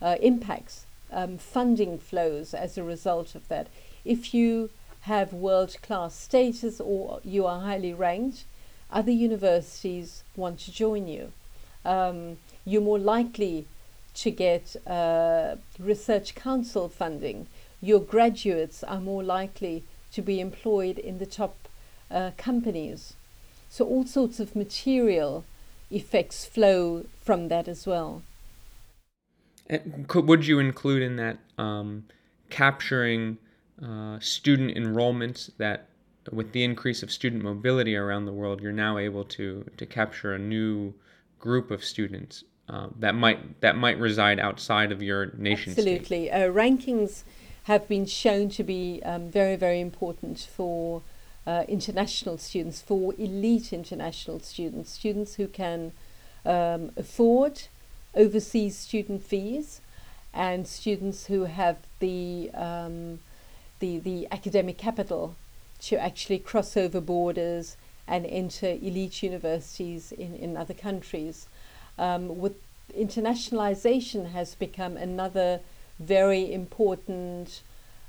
uh, 0.00 0.16
impacts 0.20 0.86
um, 1.12 1.36
funding 1.36 1.98
flows 1.98 2.54
as 2.54 2.78
a 2.78 2.82
result 2.82 3.34
of 3.34 3.48
that. 3.48 3.66
If 4.04 4.32
you 4.32 4.70
have 5.02 5.34
world 5.34 5.76
class 5.82 6.14
status 6.14 6.80
or 6.80 7.20
you 7.22 7.46
are 7.46 7.60
highly 7.60 7.92
ranked 7.92 8.44
other 8.90 9.12
universities 9.12 10.24
want 10.36 10.58
to 10.60 10.72
join 10.72 11.06
you. 11.06 11.32
Um, 11.84 12.38
you're 12.64 12.82
more 12.82 12.98
likely 12.98 13.66
to 14.14 14.30
get 14.30 14.76
uh, 14.86 15.56
research 15.78 16.34
council 16.34 16.88
funding 16.88 17.46
your 17.80 18.00
graduates 18.00 18.82
are 18.84 19.00
more 19.00 19.22
likely 19.22 19.84
to 20.12 20.22
be 20.22 20.40
employed 20.40 20.98
in 20.98 21.18
the 21.18 21.26
top 21.26 21.68
uh, 22.10 22.32
companies. 22.36 23.14
So, 23.68 23.86
all 23.86 24.04
sorts 24.04 24.40
of 24.40 24.56
material 24.56 25.44
effects 25.90 26.44
flow 26.44 27.04
from 27.22 27.48
that 27.48 27.68
as 27.68 27.86
well. 27.86 28.22
And 29.68 30.08
could, 30.08 30.26
would 30.26 30.46
you 30.46 30.58
include 30.58 31.02
in 31.02 31.16
that 31.16 31.38
um, 31.56 32.04
capturing 32.48 33.38
uh, 33.82 34.18
student 34.18 34.76
enrollments 34.76 35.50
that 35.58 35.86
with 36.32 36.52
the 36.52 36.64
increase 36.64 37.02
of 37.02 37.10
student 37.10 37.42
mobility 37.42 37.96
around 37.96 38.26
the 38.26 38.32
world, 38.32 38.60
you're 38.60 38.72
now 38.72 38.98
able 38.98 39.24
to 39.24 39.64
to 39.76 39.86
capture 39.86 40.34
a 40.34 40.38
new 40.38 40.92
group 41.38 41.70
of 41.70 41.84
students 41.84 42.44
uh, 42.68 42.88
that 42.98 43.14
might 43.14 43.60
that 43.60 43.76
might 43.76 43.98
reside 43.98 44.38
outside 44.38 44.92
of 44.92 45.02
your 45.02 45.32
nation. 45.36 45.72
Absolutely, 45.72 46.30
uh, 46.30 46.50
rankings 46.50 47.22
have 47.64 47.86
been 47.88 48.06
shown 48.06 48.48
to 48.50 48.62
be 48.62 49.00
um, 49.04 49.30
very 49.30 49.56
very 49.56 49.80
important 49.80 50.48
for 50.54 51.02
uh, 51.46 51.64
international 51.68 52.38
students, 52.38 52.82
for 52.82 53.14
elite 53.18 53.72
international 53.72 54.40
students, 54.40 54.92
students 54.92 55.34
who 55.34 55.48
can 55.48 55.92
um, 56.44 56.92
afford 56.96 57.62
overseas 58.14 58.76
student 58.76 59.22
fees, 59.22 59.80
and 60.32 60.66
students 60.66 61.26
who 61.26 61.44
have 61.44 61.78
the 61.98 62.50
um, 62.54 63.20
the 63.80 63.98
the 63.98 64.28
academic 64.30 64.78
capital 64.78 65.34
to 65.80 65.96
actually 65.96 66.38
cross 66.38 66.76
over 66.76 67.00
borders 67.00 67.76
and 68.06 68.26
enter 68.26 68.66
elite 68.82 69.22
universities 69.22 70.12
in, 70.12 70.34
in 70.34 70.56
other 70.56 70.74
countries. 70.74 71.46
Um, 71.98 72.38
with 72.38 72.56
internationalization 72.96 74.32
has 74.32 74.54
become 74.54 74.96
another 74.96 75.60
very 76.00 76.52
important 76.52 77.60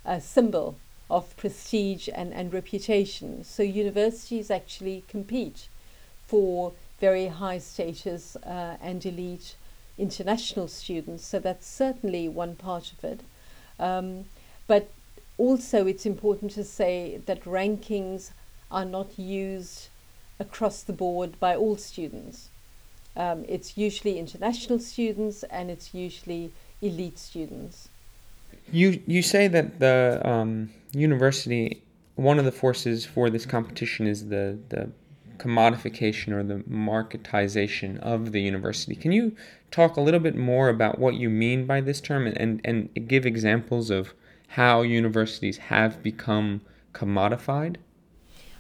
uh, 0.05 0.19
symbol 0.19 0.77
of 1.09 1.35
prestige 1.37 2.07
and, 2.13 2.33
and 2.33 2.53
reputation. 2.53 3.43
So 3.43 3.61
universities 3.63 4.49
actually 4.49 5.03
compete 5.07 5.67
for 6.25 6.71
very 6.99 7.27
high 7.27 7.57
status 7.59 8.37
uh, 8.37 8.77
and 8.81 9.05
elite 9.05 9.55
international 9.97 10.67
students. 10.67 11.25
So 11.25 11.39
that's 11.39 11.67
certainly 11.67 12.27
one 12.29 12.55
part 12.55 12.93
of 12.93 13.03
it. 13.03 13.19
Um, 13.77 14.25
but 14.67 14.89
also, 15.37 15.87
it's 15.87 16.05
important 16.05 16.51
to 16.51 16.63
say 16.63 17.19
that 17.25 17.43
rankings 17.43 18.31
are 18.69 18.85
not 18.85 19.17
used 19.17 19.89
across 20.39 20.83
the 20.83 20.93
board 20.93 21.39
by 21.39 21.55
all 21.55 21.75
students. 21.75 22.49
Um, 23.15 23.43
it's 23.47 23.77
usually 23.77 24.17
international 24.17 24.79
students 24.79 25.43
and 25.43 25.69
it's 25.69 25.93
usually 25.93 26.51
elite 26.81 27.19
students. 27.19 27.89
You 28.71 29.01
you 29.07 29.21
say 29.21 29.47
that 29.47 29.79
the 29.79 30.21
um, 30.23 30.69
university 30.93 31.83
one 32.15 32.37
of 32.37 32.45
the 32.45 32.51
forces 32.51 33.05
for 33.05 33.29
this 33.29 33.45
competition 33.45 34.07
is 34.07 34.27
the 34.29 34.57
the 34.69 34.89
commodification 35.37 36.31
or 36.33 36.43
the 36.43 36.63
marketization 36.69 37.97
of 37.99 38.31
the 38.31 38.41
university. 38.41 38.95
Can 38.95 39.11
you 39.11 39.35
talk 39.71 39.97
a 39.97 40.01
little 40.01 40.19
bit 40.19 40.35
more 40.35 40.69
about 40.69 40.99
what 40.99 41.15
you 41.15 41.29
mean 41.29 41.65
by 41.65 41.81
this 41.81 41.99
term 41.99 42.27
and, 42.27 42.37
and, 42.37 42.61
and 42.63 43.07
give 43.07 43.25
examples 43.25 43.89
of 43.89 44.13
how 44.49 44.83
universities 44.83 45.57
have 45.57 46.03
become 46.03 46.61
commodified? 46.93 47.77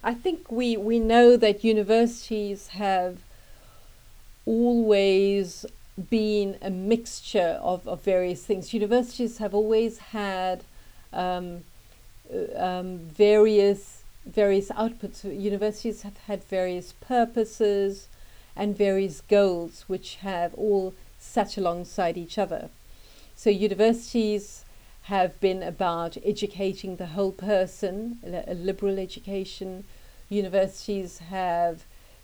I 0.03 0.15
think 0.15 0.51
we, 0.51 0.75
we 0.75 0.97
know 0.97 1.37
that 1.37 1.63
universities 1.63 2.69
have 2.69 3.19
always 4.47 5.65
been 6.09 6.57
a 6.61 6.69
mixture 6.69 7.59
of, 7.61 7.87
of 7.87 8.01
various 8.01 8.45
things. 8.45 8.73
Universities 8.73 9.37
have 9.37 9.53
always 9.53 9.97
had 9.97 10.63
um, 11.13 11.63
uh, 12.33 12.63
um, 12.63 12.97
various 12.99 14.03
various 14.25 14.69
outputs. 14.69 15.23
Universities 15.23 16.03
have 16.03 16.17
had 16.27 16.43
various 16.43 16.93
purposes 16.93 18.07
and 18.55 18.77
various 18.77 19.21
goals, 19.21 19.85
which 19.87 20.15
have 20.17 20.53
all 20.55 20.93
sat 21.17 21.57
alongside 21.57 22.17
each 22.17 22.37
other. 22.37 22.69
So 23.35 23.49
universities 23.49 24.65
have 25.03 25.39
been 25.39 25.63
about 25.63 26.17
educating 26.23 26.97
the 26.97 27.07
whole 27.07 27.31
person, 27.31 28.19
a 28.47 28.53
liberal 28.53 28.99
education. 28.99 29.85
Universities 30.29 31.19
have 31.19 31.83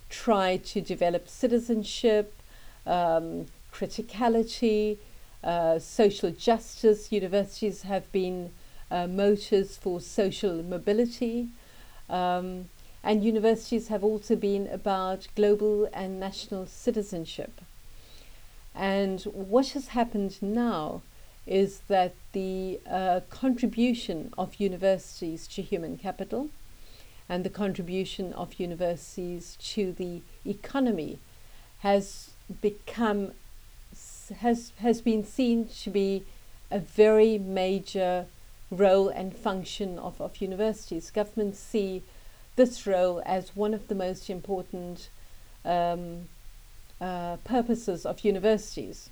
tried 0.09 0.63
to 0.65 0.81
develop 0.81 1.27
citizenship, 1.27 2.33
um, 2.85 3.47
criticality, 3.73 4.97
uh, 5.43 5.79
social 5.79 6.31
justice. 6.31 7.11
Universities 7.11 7.83
have 7.83 8.11
been 8.11 8.51
uh, 8.89 9.07
motors 9.07 9.77
for 9.77 10.01
social 10.01 10.63
mobility. 10.63 11.49
Um, 12.09 12.69
and 13.03 13.23
universities 13.23 13.87
have 13.87 14.03
also 14.03 14.35
been 14.35 14.67
about 14.67 15.27
global 15.35 15.89
and 15.93 16.19
national 16.19 16.65
citizenship. 16.65 17.61
And 18.75 19.21
what 19.23 19.69
has 19.69 19.89
happened 19.89 20.41
now 20.41 21.01
is 21.45 21.79
that 21.87 22.13
the 22.33 22.79
uh, 22.89 23.21
contribution 23.29 24.33
of 24.37 24.59
universities 24.59 25.47
to 25.47 25.61
human 25.61 25.97
capital 25.97 26.49
and 27.29 27.43
the 27.43 27.49
contribution 27.49 28.33
of 28.33 28.59
universities 28.59 29.57
to 29.61 29.91
the 29.93 30.21
economy 30.45 31.19
has 31.79 32.31
become 32.61 33.31
has 34.29 34.71
has 34.77 35.01
been 35.01 35.23
seen 35.23 35.67
to 35.83 35.89
be 35.89 36.23
a 36.69 36.79
very 36.79 37.37
major 37.37 38.25
role 38.69 39.09
and 39.09 39.35
function 39.35 39.97
of, 39.97 40.19
of 40.19 40.41
universities. 40.41 41.11
Governments 41.11 41.59
see 41.59 42.03
this 42.55 42.85
role 42.85 43.21
as 43.25 43.55
one 43.55 43.73
of 43.73 43.87
the 43.87 43.95
most 43.95 44.29
important 44.29 45.09
um, 45.63 46.27
uh, 46.99 47.37
purposes 47.37 48.05
of 48.05 48.25
universities. 48.25 49.09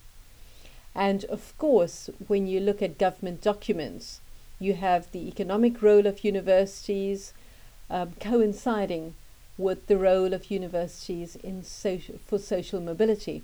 And 0.93 1.25
of 1.25 1.57
course, 1.57 2.09
when 2.27 2.47
you 2.47 2.59
look 2.59 2.81
at 2.81 2.97
government 2.97 3.41
documents, 3.41 4.21
you 4.59 4.73
have 4.73 5.11
the 5.11 5.27
economic 5.27 5.81
role 5.81 6.07
of 6.07 6.23
universities 6.23 7.33
um, 7.89 8.13
coinciding 8.19 9.15
with 9.57 9.87
the 9.87 9.97
role 9.97 10.33
of 10.33 10.49
universities 10.51 11.35
in 11.35 11.63
social, 11.63 12.15
for 12.25 12.39
social 12.39 12.81
mobility. 12.81 13.43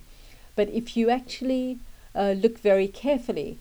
But 0.56 0.70
if 0.70 0.98
you 0.98 1.10
actually 1.10 1.80
uh, 2.16 2.32
look 2.32 2.60
very 2.60 2.88
carefully 2.88 3.58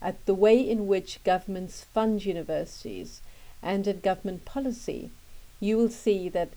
at 0.00 0.24
the 0.26 0.34
way 0.34 0.58
in 0.58 0.86
which 0.86 1.22
governments 1.24 1.84
fund 1.92 2.24
universities 2.24 3.20
and 3.62 3.86
at 3.86 4.02
government 4.02 4.44
policy, 4.44 5.10
you 5.58 5.76
will 5.76 5.90
see 5.90 6.28
that 6.30 6.50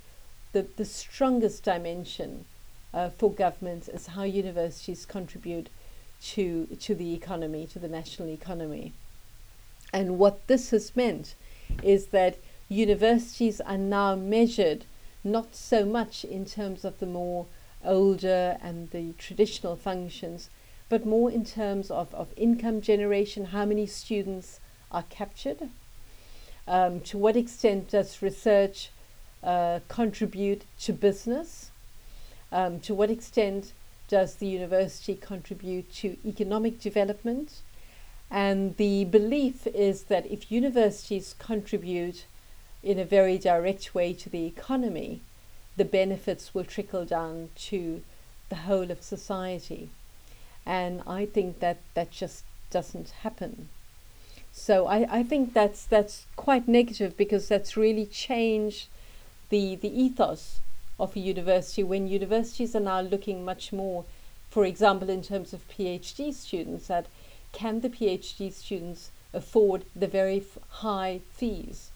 the, 0.54 0.68
the 0.78 0.86
strongest 0.86 1.64
dimension 1.64 2.46
uh, 2.94 3.10
for 3.10 3.32
governments 3.32 3.90
is 3.90 4.08
how 4.08 4.24
universities 4.24 5.06
contribute 5.06 5.70
to, 6.22 6.68
to 6.80 6.96
the 6.96 7.14
economy, 7.14 7.68
to 7.68 7.80
the 7.80 7.88
national 7.88 8.30
economy. 8.30 8.94
And 9.92 10.18
what 10.18 10.48
this 10.48 10.70
has 10.70 10.96
meant 10.96 11.36
is 11.82 12.08
that 12.08 12.38
universities 12.70 13.60
are 13.62 13.78
now 13.78 14.16
measured 14.16 14.86
not 15.24 15.56
so 15.56 15.86
much 15.86 16.24
in 16.24 16.46
terms 16.46 16.86
of 16.86 17.00
the 17.00 17.06
more 17.06 17.46
older 17.86 18.58
and 18.62 18.90
the 18.92 19.14
traditional 19.14 19.76
functions, 19.76 20.50
but 20.90 21.06
more 21.06 21.32
in 21.32 21.46
terms 21.46 21.90
of, 21.90 22.14
of 22.14 22.34
income 22.36 22.82
generation, 22.82 23.46
how 23.46 23.66
many 23.66 23.86
students 23.86 24.60
are 24.92 25.04
captured, 25.10 25.70
um, 26.68 27.00
to 27.02 27.18
what 27.18 27.36
extent 27.36 27.90
does 27.90 28.22
research 28.22 28.90
uh, 29.44 29.80
contribute 29.88 30.64
to 30.80 30.94
business, 30.94 31.72
um, 32.52 32.80
to 32.80 32.94
what 32.94 33.10
extent 33.10 33.74
does 34.08 34.36
the 34.36 34.48
university 34.48 35.16
contribute 35.16 35.92
to 35.94 36.18
economic 36.26 36.80
development, 36.80 37.62
and 38.30 38.78
the 38.78 39.06
belief 39.06 39.68
is 39.68 40.04
that 40.04 40.26
if 40.26 40.52
universities 40.52 41.36
contribute 41.40 42.26
in 42.82 43.00
a 43.00 43.06
very 43.06 43.38
direct 43.38 43.96
way 43.96 44.14
to 44.14 44.30
the 44.30 44.46
economy, 44.46 45.22
the 45.76 45.86
benefits 45.86 46.54
will 46.54 46.64
trickle 46.64 47.06
down 47.06 47.50
to 47.56 48.04
the 48.50 48.56
whole 48.56 48.92
of 48.92 49.02
society. 49.02 49.90
And 50.66 51.02
I 51.08 51.26
think 51.26 51.60
that 51.60 51.78
that 51.94 52.12
just 52.12 52.44
doesn't 52.70 53.10
happen. 53.22 53.70
So 54.52 54.86
I, 54.86 55.20
I 55.20 55.24
think 55.24 55.54
that's 55.54 55.86
that's 55.86 56.26
quite 56.36 56.68
negative 56.68 57.18
because 57.18 57.48
that's 57.48 57.76
really 57.76 58.06
changed 58.06 58.88
the 59.50 59.76
the 59.76 59.90
ethos 59.90 60.60
of 61.00 61.16
a 61.16 61.20
university 61.20 61.84
when 61.84 62.08
universities 62.08 62.76
are 62.76 62.80
now 62.80 63.02
looking 63.02 63.44
much 63.44 63.74
more, 63.74 64.06
for 64.52 64.64
example, 64.64 65.10
in 65.10 65.24
terms 65.24 65.54
of 65.54 65.68
PhD 65.70 66.34
students, 66.34 66.88
that 66.88 67.08
can 67.52 67.82
the 67.82 67.90
PhD 67.90 68.54
students 68.54 69.10
afford 69.34 69.86
the 69.96 70.08
very 70.08 70.44
high 70.70 71.22
fees 71.32 71.90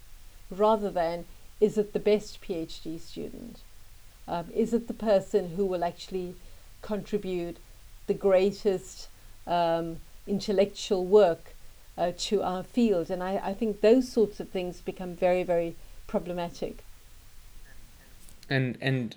rather 0.50 0.90
than 0.90 1.26
is 1.62 1.78
it 1.78 1.94
the 1.94 2.00
best 2.00 2.42
PhD 2.42 3.00
student? 3.00 3.60
Um, 4.28 4.46
is 4.54 4.74
it 4.74 4.88
the 4.88 4.94
person 4.94 5.52
who 5.56 5.66
will 5.66 5.84
actually 5.84 6.36
contribute 6.82 7.58
the 8.08 8.13
greatest 8.13 9.08
um, 9.46 9.98
intellectual 10.26 11.06
work 11.06 11.56
uh, 11.98 12.12
to 12.18 12.44
our 12.44 12.63
field? 12.63 13.10
And 13.10 13.24
I, 13.24 13.42
I 13.44 13.54
think 13.54 13.82
those 13.82 14.10
sorts 14.12 14.40
of 14.40 14.50
things 14.50 14.82
become 14.82 15.16
very, 15.16 15.44
very 15.44 15.76
problematic. 16.08 16.84
And 18.50 18.78
and 18.82 19.16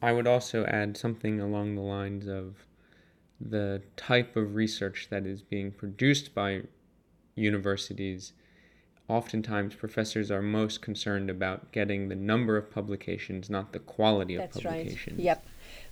I 0.00 0.12
would 0.12 0.26
also 0.26 0.64
add 0.66 0.96
something 0.96 1.40
along 1.40 1.76
the 1.76 1.82
lines 1.82 2.26
of 2.26 2.64
the 3.40 3.82
type 3.96 4.36
of 4.36 4.54
research 4.54 5.08
that 5.10 5.26
is 5.26 5.42
being 5.42 5.70
produced 5.70 6.34
by 6.34 6.62
universities 7.34 8.32
oftentimes 9.08 9.74
professors 9.74 10.30
are 10.30 10.42
most 10.42 10.80
concerned 10.80 11.28
about 11.30 11.72
getting 11.72 12.08
the 12.08 12.14
number 12.14 12.56
of 12.56 12.70
publications, 12.70 13.50
not 13.50 13.72
the 13.72 13.78
quality 13.78 14.34
of 14.34 14.40
That's 14.42 14.60
publications. 14.60 15.18
right. 15.18 15.24
Yep. 15.24 15.46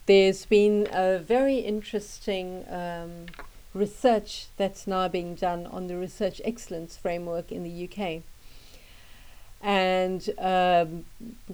There's 0.07 0.47
been 0.47 0.89
a 0.93 1.19
very 1.19 1.59
interesting 1.59 2.65
um, 2.69 3.27
research 3.75 4.47
that's 4.57 4.87
now 4.87 5.09
being 5.09 5.35
done 5.35 5.67
on 5.67 5.87
the 5.87 5.97
research 5.97 6.41
excellence 6.45 6.97
framework 6.97 7.53
in 7.53 7.63
the 7.63 7.89
UK. 7.89 8.23
And 9.63 10.31
um, 10.39 11.05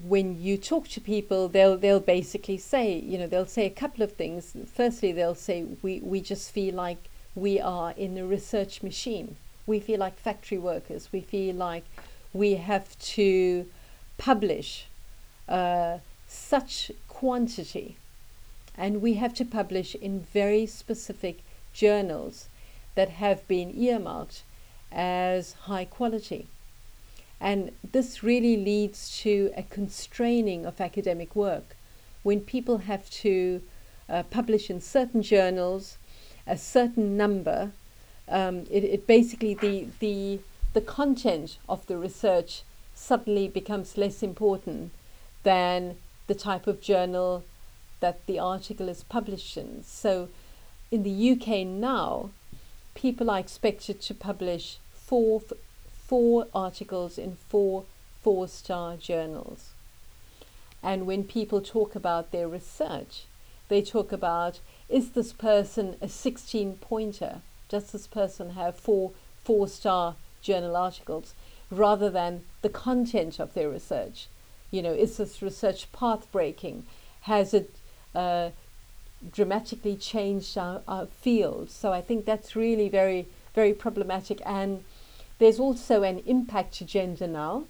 when 0.04 0.40
you 0.40 0.56
talk 0.56 0.86
to 0.88 1.00
people, 1.00 1.48
they'll 1.48 1.76
they'll 1.76 1.98
basically 1.98 2.56
say, 2.56 2.96
you 2.96 3.18
know, 3.18 3.26
they'll 3.26 3.46
say 3.46 3.66
a 3.66 3.70
couple 3.70 4.04
of 4.04 4.12
things. 4.12 4.54
Firstly, 4.72 5.10
they'll 5.10 5.34
say 5.34 5.64
we 5.82 5.98
we 6.00 6.20
just 6.20 6.52
feel 6.52 6.74
like 6.74 7.08
we 7.34 7.58
are 7.60 7.90
in 7.96 8.16
a 8.16 8.24
research 8.24 8.82
machine. 8.82 9.36
We 9.66 9.80
feel 9.80 9.98
like 9.98 10.18
factory 10.18 10.58
workers. 10.58 11.08
We 11.12 11.20
feel 11.20 11.54
like 11.54 11.84
we 12.32 12.54
have 12.54 12.98
to 12.98 13.66
publish 14.18 14.86
uh, 15.48 15.98
such 16.28 16.90
quantity, 17.08 17.96
and 18.76 19.02
we 19.02 19.14
have 19.14 19.34
to 19.34 19.44
publish 19.44 19.94
in 19.94 20.20
very 20.20 20.66
specific 20.66 21.38
journals 21.72 22.48
that 22.94 23.08
have 23.08 23.46
been 23.48 23.70
earmarked 23.76 24.42
as 24.92 25.52
high 25.52 25.84
quality. 25.84 26.46
And 27.40 27.72
this 27.92 28.22
really 28.22 28.56
leads 28.56 29.18
to 29.20 29.52
a 29.56 29.62
constraining 29.62 30.64
of 30.64 30.80
academic 30.80 31.36
work. 31.36 31.76
When 32.22 32.40
people 32.40 32.78
have 32.78 33.10
to 33.10 33.62
uh, 34.08 34.22
publish 34.24 34.70
in 34.70 34.80
certain 34.80 35.22
journals 35.22 35.98
a 36.46 36.56
certain 36.56 37.16
number, 37.16 37.72
um, 38.28 38.66
it, 38.70 38.84
it 38.84 39.06
basically 39.06 39.54
the, 39.54 39.88
the, 40.00 40.40
the 40.72 40.80
content 40.80 41.58
of 41.68 41.86
the 41.86 41.96
research 41.96 42.62
suddenly 42.94 43.48
becomes 43.48 43.96
less 43.96 44.22
important 44.22 44.90
than 45.42 45.96
the 46.26 46.34
type 46.34 46.66
of 46.66 46.80
journal 46.80 47.44
that 48.00 48.26
the 48.26 48.38
article 48.38 48.88
is 48.88 49.04
published 49.04 49.56
in. 49.56 49.82
So 49.84 50.28
in 50.90 51.02
the 51.02 51.30
UK 51.32 51.66
now, 51.66 52.30
people 52.94 53.30
are 53.30 53.38
expected 53.38 54.00
to 54.02 54.14
publish 54.14 54.78
four 54.92 55.42
four 56.06 56.46
articles 56.54 57.18
in 57.18 57.36
four 57.48 57.84
four 58.22 58.48
star 58.48 58.96
journals. 58.96 59.70
And 60.82 61.06
when 61.06 61.24
people 61.24 61.60
talk 61.60 61.94
about 61.94 62.30
their 62.30 62.48
research, 62.48 63.24
they 63.68 63.82
talk 63.82 64.12
about 64.12 64.60
is 64.88 65.10
this 65.10 65.32
person 65.32 65.96
a 66.00 66.08
16 66.08 66.76
pointer? 66.76 67.40
Does 67.68 67.90
this 67.90 68.06
person 68.06 68.50
have 68.50 68.76
four 68.76 69.12
four 69.44 69.68
star 69.68 70.16
journal 70.42 70.76
articles 70.76 71.34
rather 71.70 72.10
than 72.10 72.44
the 72.62 72.68
content 72.68 73.38
of 73.38 73.54
their 73.54 73.68
research? 73.68 74.28
You 74.70 74.82
know, 74.82 74.92
is 74.92 75.16
this 75.16 75.42
research 75.42 75.90
path 75.92 76.30
breaking? 76.32 76.84
Has 77.22 77.54
it 77.54 77.74
uh, 78.14 78.50
dramatically 79.32 79.96
changed 79.96 80.56
our, 80.58 80.82
our 80.86 81.06
field? 81.06 81.70
So 81.70 81.92
I 81.92 82.00
think 82.00 82.24
that's 82.24 82.56
really 82.56 82.88
very, 82.88 83.26
very 83.54 83.72
problematic. 83.72 84.40
And 84.44 84.84
there's 85.38 85.60
also 85.60 86.02
an 86.02 86.22
impact 86.26 86.80
agenda 86.80 87.26
now 87.26 87.64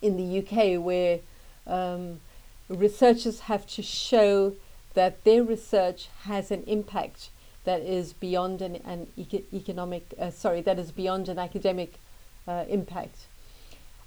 in 0.00 0.16
the 0.16 0.38
UK 0.38 0.82
where 0.82 1.20
um, 1.66 2.20
researchers 2.68 3.40
have 3.40 3.66
to 3.66 3.82
show 3.82 4.54
that 4.94 5.24
their 5.24 5.42
research 5.42 6.08
has 6.22 6.50
an 6.50 6.62
impact 6.66 7.30
that 7.68 7.82
is 7.82 8.14
beyond 8.14 8.62
an, 8.62 8.76
an 8.86 9.08
economic, 9.52 10.14
uh, 10.18 10.30
sorry, 10.30 10.62
that 10.62 10.78
is 10.78 10.90
beyond 10.90 11.28
an 11.28 11.38
academic 11.38 11.98
uh, 12.46 12.64
impact. 12.66 13.26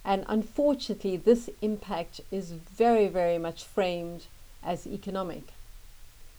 And 0.03 0.25
unfortunately, 0.27 1.15
this 1.15 1.47
impact 1.61 2.21
is 2.31 2.53
very, 2.53 3.07
very 3.07 3.37
much 3.37 3.63
framed 3.63 4.25
as 4.63 4.87
economic. 4.87 5.43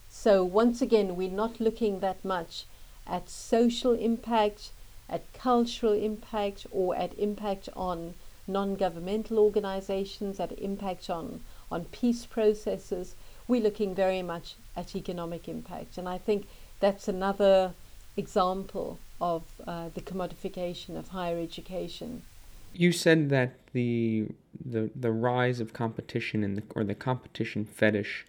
So, 0.09 0.43
once 0.43 0.81
again, 0.81 1.15
we're 1.15 1.29
not 1.43 1.61
looking 1.61 2.01
that 2.01 2.25
much 2.25 2.65
at 3.07 3.29
social 3.29 3.93
impact, 3.93 4.71
at 5.07 5.21
cultural 5.31 5.93
impact, 5.93 6.67
or 6.71 6.93
at 6.93 7.17
impact 7.17 7.69
on 7.73 8.15
non 8.47 8.75
governmental 8.75 9.39
organizations, 9.39 10.41
at 10.41 10.51
impact 10.59 11.09
on, 11.09 11.39
on 11.71 11.85
peace 11.85 12.25
processes. 12.25 13.15
We're 13.47 13.63
looking 13.63 13.95
very 13.95 14.21
much 14.21 14.55
at 14.75 14.93
economic 14.93 15.47
impact. 15.47 15.97
And 15.97 16.09
I 16.09 16.17
think 16.17 16.47
that's 16.83 17.07
another 17.07 17.73
example 18.17 18.99
of 19.21 19.43
uh, 19.65 19.87
the 19.93 20.01
commodification 20.01 20.97
of 20.97 21.07
higher 21.07 21.39
education. 21.39 22.23
You 22.73 22.91
said 22.91 23.29
that 23.29 23.51
the 23.71 24.27
the 24.65 24.89
the 24.93 25.11
rise 25.11 25.61
of 25.61 25.71
competition 25.71 26.43
and 26.43 26.61
or 26.75 26.83
the 26.83 26.93
competition 26.95 27.63
fetish 27.63 28.25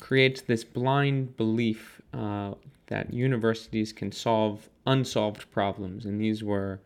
creates 0.00 0.40
this 0.40 0.64
blind 0.64 1.36
belief 1.36 2.02
uh, 2.12 2.54
that 2.88 3.14
universities 3.14 3.92
can 3.92 4.10
solve 4.10 4.68
unsolved 4.84 5.48
problems, 5.52 6.04
and 6.04 6.20
these 6.20 6.42
were 6.42 6.80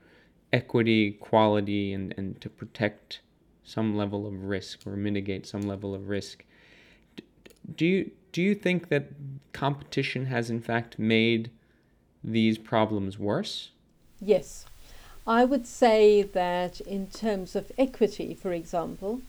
equity, 0.53 1.13
quality, 1.13 1.95
and, 1.95 2.13
and 2.19 2.39
to 2.43 2.51
protect 2.51 3.21
some 3.65 3.97
level 3.97 4.27
of 4.27 4.45
risk 4.45 4.87
or 4.87 4.95
mitigate 4.95 5.47
some 5.47 5.63
level 5.63 5.95
of 5.95 6.11
risk. 6.11 6.45
Do 7.77 7.87
you 7.87 8.11
do 8.33 8.43
you 8.43 8.55
think 8.55 8.89
that 8.89 9.09
competition 9.53 10.27
has 10.27 10.51
in 10.51 10.61
fact 10.61 10.99
made 10.99 11.51
these 12.25 12.59
problems 12.59 13.19
worse? 13.19 13.71
Yes. 14.21 14.65
I 15.27 15.45
would 15.45 15.67
say 15.67 16.23
that 16.23 16.81
in 16.81 17.07
terms 17.07 17.55
of 17.55 17.71
equity, 17.79 18.35
for 18.35 18.53
example, 18.53 19.21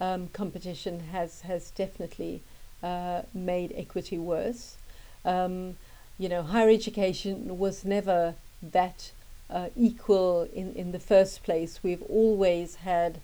um, 0.00 0.28
competition 0.28 1.00
has, 1.12 1.42
has 1.42 1.70
definitely 1.70 2.42
uh, 2.82 3.22
made 3.32 3.72
equity 3.76 4.18
worse. 4.18 4.76
Um, 5.24 5.76
you 6.18 6.28
know, 6.28 6.42
higher 6.42 6.70
education 6.70 7.58
was 7.58 7.84
never 7.84 8.34
that 8.62 9.12
uh, 9.48 9.68
equal 9.76 10.48
in, 10.52 10.72
in 10.74 10.92
the 10.92 10.98
first 10.98 11.44
place. 11.44 11.80
We've 11.82 12.02
always 12.02 12.76
had 12.76 13.20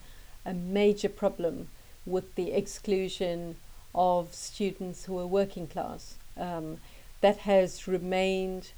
a 0.47 0.55
major 0.55 1.09
problem 1.09 1.69
with 2.07 2.35
the 2.37 2.53
exclusion 2.53 3.57
of 3.95 4.35
students 4.35 5.05
who 5.05 5.19
are 5.19 5.27
working 5.27 5.67
class. 5.67 6.17
Um, 6.37 6.79
that 7.21 7.39
has 7.39 7.87
remained 7.87 8.73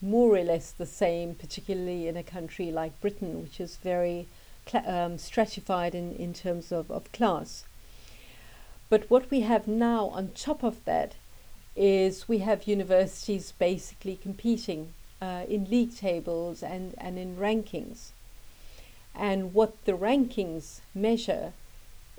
more 0.00 0.36
or 0.36 0.42
less 0.42 0.70
the 0.70 0.86
same, 0.86 1.34
particularly 1.34 2.06
in 2.06 2.16
a 2.16 2.22
country 2.22 2.70
like 2.70 3.00
Britain, 3.00 3.42
which 3.42 3.60
is 3.60 3.76
very 3.76 4.26
um, 4.86 5.18
stratified 5.18 5.94
in, 5.94 6.14
in 6.14 6.32
terms 6.32 6.70
of, 6.70 6.90
of 6.90 7.10
class. 7.12 7.64
But 8.88 9.10
what 9.10 9.30
we 9.30 9.40
have 9.40 9.66
now 9.66 10.06
on 10.08 10.28
top 10.28 10.62
of 10.62 10.84
that 10.84 11.16
is 11.76 12.28
we 12.28 12.38
have 12.38 12.66
universities 12.66 13.52
basically 13.58 14.16
competing 14.16 14.94
uh, 15.20 15.44
in 15.48 15.70
league 15.70 15.96
tables 15.96 16.62
and, 16.62 16.94
and 16.98 17.18
in 17.18 17.36
rankings. 17.36 18.10
And 19.14 19.52
what 19.52 19.84
the 19.84 19.92
rankings 19.92 20.80
measure 20.94 21.52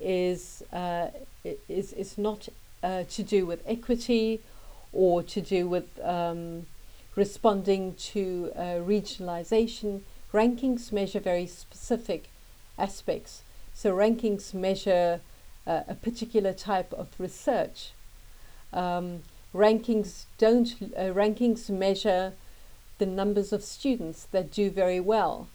is, 0.02 0.64
uh, 0.74 1.08
is, 1.44 1.94
is 1.94 2.18
not 2.18 2.50
uh, 2.84 3.04
to 3.10 3.24
do 3.24 3.46
with 3.46 3.62
equity 3.66 4.42
or 4.94 5.22
to 5.24 5.42
do 5.42 5.68
with 5.68 5.88
um, 6.04 6.66
responding 7.16 7.94
to 7.96 8.52
uh, 8.56 8.62
regionalization. 8.96 10.02
Rankings 10.34 10.92
measure 10.92 11.20
very 11.20 11.48
specific 11.48 12.30
aspects. 12.78 13.44
So, 13.74 13.96
rankings 13.96 14.54
measure 14.54 15.22
uh, 15.66 15.82
a 15.88 15.96
particular 15.96 16.54
type 16.54 16.94
of 16.94 17.08
research. 17.18 17.92
Um, 18.74 19.24
rankings 19.54 20.26
don't 20.38 20.94
uh, 20.96 21.12
rankings 21.14 21.70
measure 21.70 22.34
the 23.00 23.06
numbers 23.06 23.52
of 23.52 23.64
students 23.64 24.28
that 24.32 24.52
do 24.52 24.70
very 24.70 25.00
well. 25.00 25.48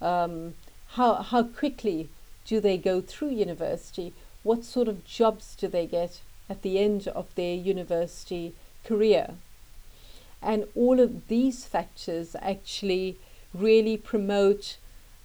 Um, 0.00 0.54
how 0.88 1.14
how 1.14 1.44
quickly 1.44 2.08
do 2.44 2.60
they 2.60 2.78
go 2.78 3.00
through 3.00 3.30
university? 3.30 4.12
What 4.42 4.64
sort 4.64 4.88
of 4.88 5.04
jobs 5.04 5.54
do 5.54 5.68
they 5.68 5.86
get 5.86 6.20
at 6.48 6.62
the 6.62 6.78
end 6.78 7.08
of 7.08 7.34
their 7.34 7.54
university 7.54 8.54
career? 8.84 9.34
And 10.42 10.66
all 10.74 10.98
of 10.98 11.28
these 11.28 11.64
factors 11.64 12.34
actually 12.40 13.16
really 13.54 13.96
promote 13.96 14.76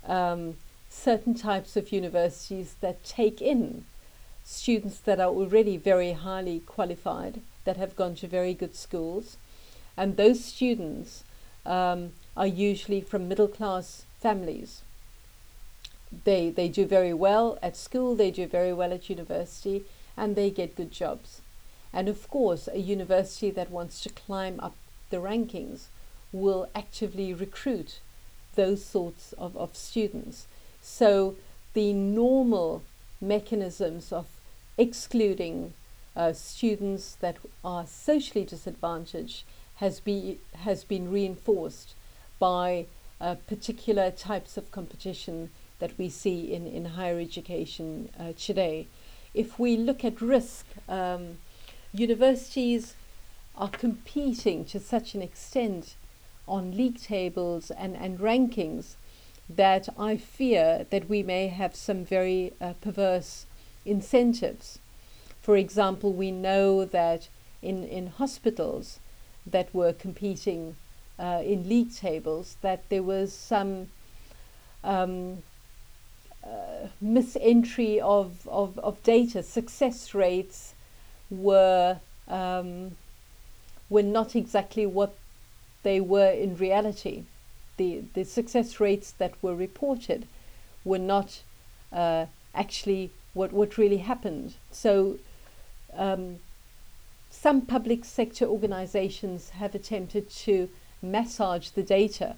um, 0.06 0.58
certain 0.90 1.34
types 1.34 1.76
of 1.76 1.92
universities 1.92 2.76
that 2.82 3.04
take 3.04 3.42
in 3.42 3.86
students 4.44 5.00
that 5.00 5.20
are 5.20 5.30
already 5.30 5.76
very 5.76 6.14
highly 6.14 6.62
qualified, 6.62 7.42
that 7.66 7.76
have 7.76 7.98
gone 7.98 8.16
to 8.16 8.28
very 8.28 8.54
good 8.54 8.76
schools. 8.76 9.36
And 9.98 10.16
those 10.16 10.44
students 10.44 11.24
um, 11.66 12.14
are 12.38 12.48
usually 12.48 13.02
from 13.02 13.28
middle 13.28 13.50
class 13.50 14.06
families. 14.22 14.84
They, 16.24 16.50
they 16.50 16.70
do 16.70 16.86
very 16.86 17.14
well 17.14 17.58
at 17.62 17.76
school, 17.76 18.16
they 18.16 18.32
do 18.32 18.48
very 18.48 18.74
well 18.74 18.94
at 18.94 19.10
university, 19.10 19.86
and 20.16 20.36
they 20.36 20.50
get 20.50 20.76
good 20.76 20.92
jobs. 20.92 21.42
And 21.92 22.08
of 22.08 22.30
course, 22.30 22.68
a 22.72 22.80
university 22.80 23.52
that 23.52 23.72
wants 23.72 24.02
to 24.02 24.10
climb 24.10 24.60
up 24.62 24.76
the 25.10 25.18
rankings 25.18 25.86
will 26.32 26.70
actively 26.76 27.34
recruit 27.34 28.00
those 28.56 28.84
sorts 28.84 29.34
of, 29.34 29.56
of 29.56 29.76
students 29.76 30.48
So 30.88 31.36
the 31.74 31.92
normal 31.94 32.82
mechanisms 33.20 34.12
of 34.14 34.26
excluding 34.78 35.74
uh, 36.16 36.34
students 36.34 37.16
that 37.16 37.38
are 37.64 37.86
socially 37.86 38.46
disadvantaged 38.46 39.44
has, 39.76 40.00
be, 40.00 40.40
has 40.56 40.84
been 40.84 41.12
reinforced 41.12 41.94
by 42.40 42.86
uh, 43.20 43.36
particular 43.48 44.10
types 44.12 44.58
of 44.58 44.72
competition 44.72 45.50
that 45.80 45.98
we 45.98 46.10
see 46.10 46.54
in, 46.54 46.68
in 46.68 46.86
higher 46.86 47.20
education 47.20 48.10
uh, 48.20 48.34
today. 48.38 48.88
If 49.34 49.60
we 49.60 49.78
look 49.78 50.04
at 50.04 50.22
risk, 50.22 50.66
um, 50.90 51.38
universities 51.94 52.96
are 53.56 53.70
competing 53.70 54.66
to 54.66 54.80
such 54.80 55.16
an 55.16 55.22
extent 55.22 55.96
on 56.48 56.76
league 56.76 57.02
tables 57.02 57.72
and, 57.72 57.96
and 57.96 58.20
rankings 58.20 58.96
that 59.50 59.88
I 59.98 60.18
fear 60.18 60.86
that 60.90 61.10
we 61.10 61.24
may 61.24 61.48
have 61.48 61.76
some 61.76 62.04
very 62.04 62.54
uh, 62.60 62.74
perverse 62.82 63.46
incentives. 63.86 64.80
For 65.42 65.56
example, 65.56 66.14
we 66.14 66.32
know 66.32 66.84
that 66.86 67.30
in, 67.62 67.84
in 67.84 68.08
hospitals 68.08 69.00
that 69.46 69.74
were 69.74 69.94
competing 69.94 70.76
uh, 71.18 71.42
in 71.44 71.70
league 71.70 71.96
tables, 71.96 72.58
that 72.62 72.90
there 72.90 73.04
was 73.04 73.34
some 73.34 73.88
um, 74.84 75.44
uh, 76.44 76.88
misentry 77.02 78.00
of, 78.00 78.48
of, 78.48 78.78
of 78.80 79.02
data. 79.04 79.44
Success 79.44 80.14
rates 80.14 80.74
were 81.30 82.00
um, 82.28 82.96
were 83.90 84.04
not 84.04 84.36
exactly 84.36 84.86
what 84.86 85.16
they 85.84 86.02
were 86.02 86.32
in 86.32 86.58
reality. 86.58 87.24
The 87.78 88.04
the 88.14 88.24
success 88.24 88.80
rates 88.80 89.12
that 89.12 89.34
were 89.42 89.56
reported 89.56 90.28
were 90.84 91.00
not 91.00 91.42
uh, 91.92 92.26
actually 92.54 93.12
what 93.34 93.52
what 93.54 93.78
really 93.78 93.98
happened. 93.98 94.56
So. 94.72 95.20
Um, 95.94 96.40
some 97.30 97.62
public 97.62 98.04
sector 98.04 98.46
organizations 98.46 99.52
have 99.52 99.76
attempted 99.76 100.30
to 100.30 100.70
massage 101.02 101.70
the 101.70 101.84
data 101.84 102.36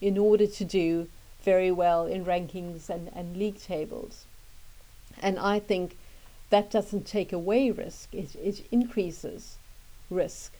in 0.00 0.18
order 0.18 0.46
to 0.46 0.64
do 0.64 1.08
very 1.44 1.70
well 1.70 2.06
in 2.06 2.24
rankings 2.24 2.88
and, 2.88 3.10
and 3.14 3.36
league 3.36 3.60
tables. 3.60 4.24
And 5.22 5.38
I 5.38 5.60
think 5.60 5.96
that 6.50 6.70
doesn't 6.70 7.06
take 7.06 7.32
away 7.32 7.70
risk, 7.70 8.12
it, 8.14 8.34
it 8.36 8.66
increases 8.72 9.56
risk. 10.10 10.52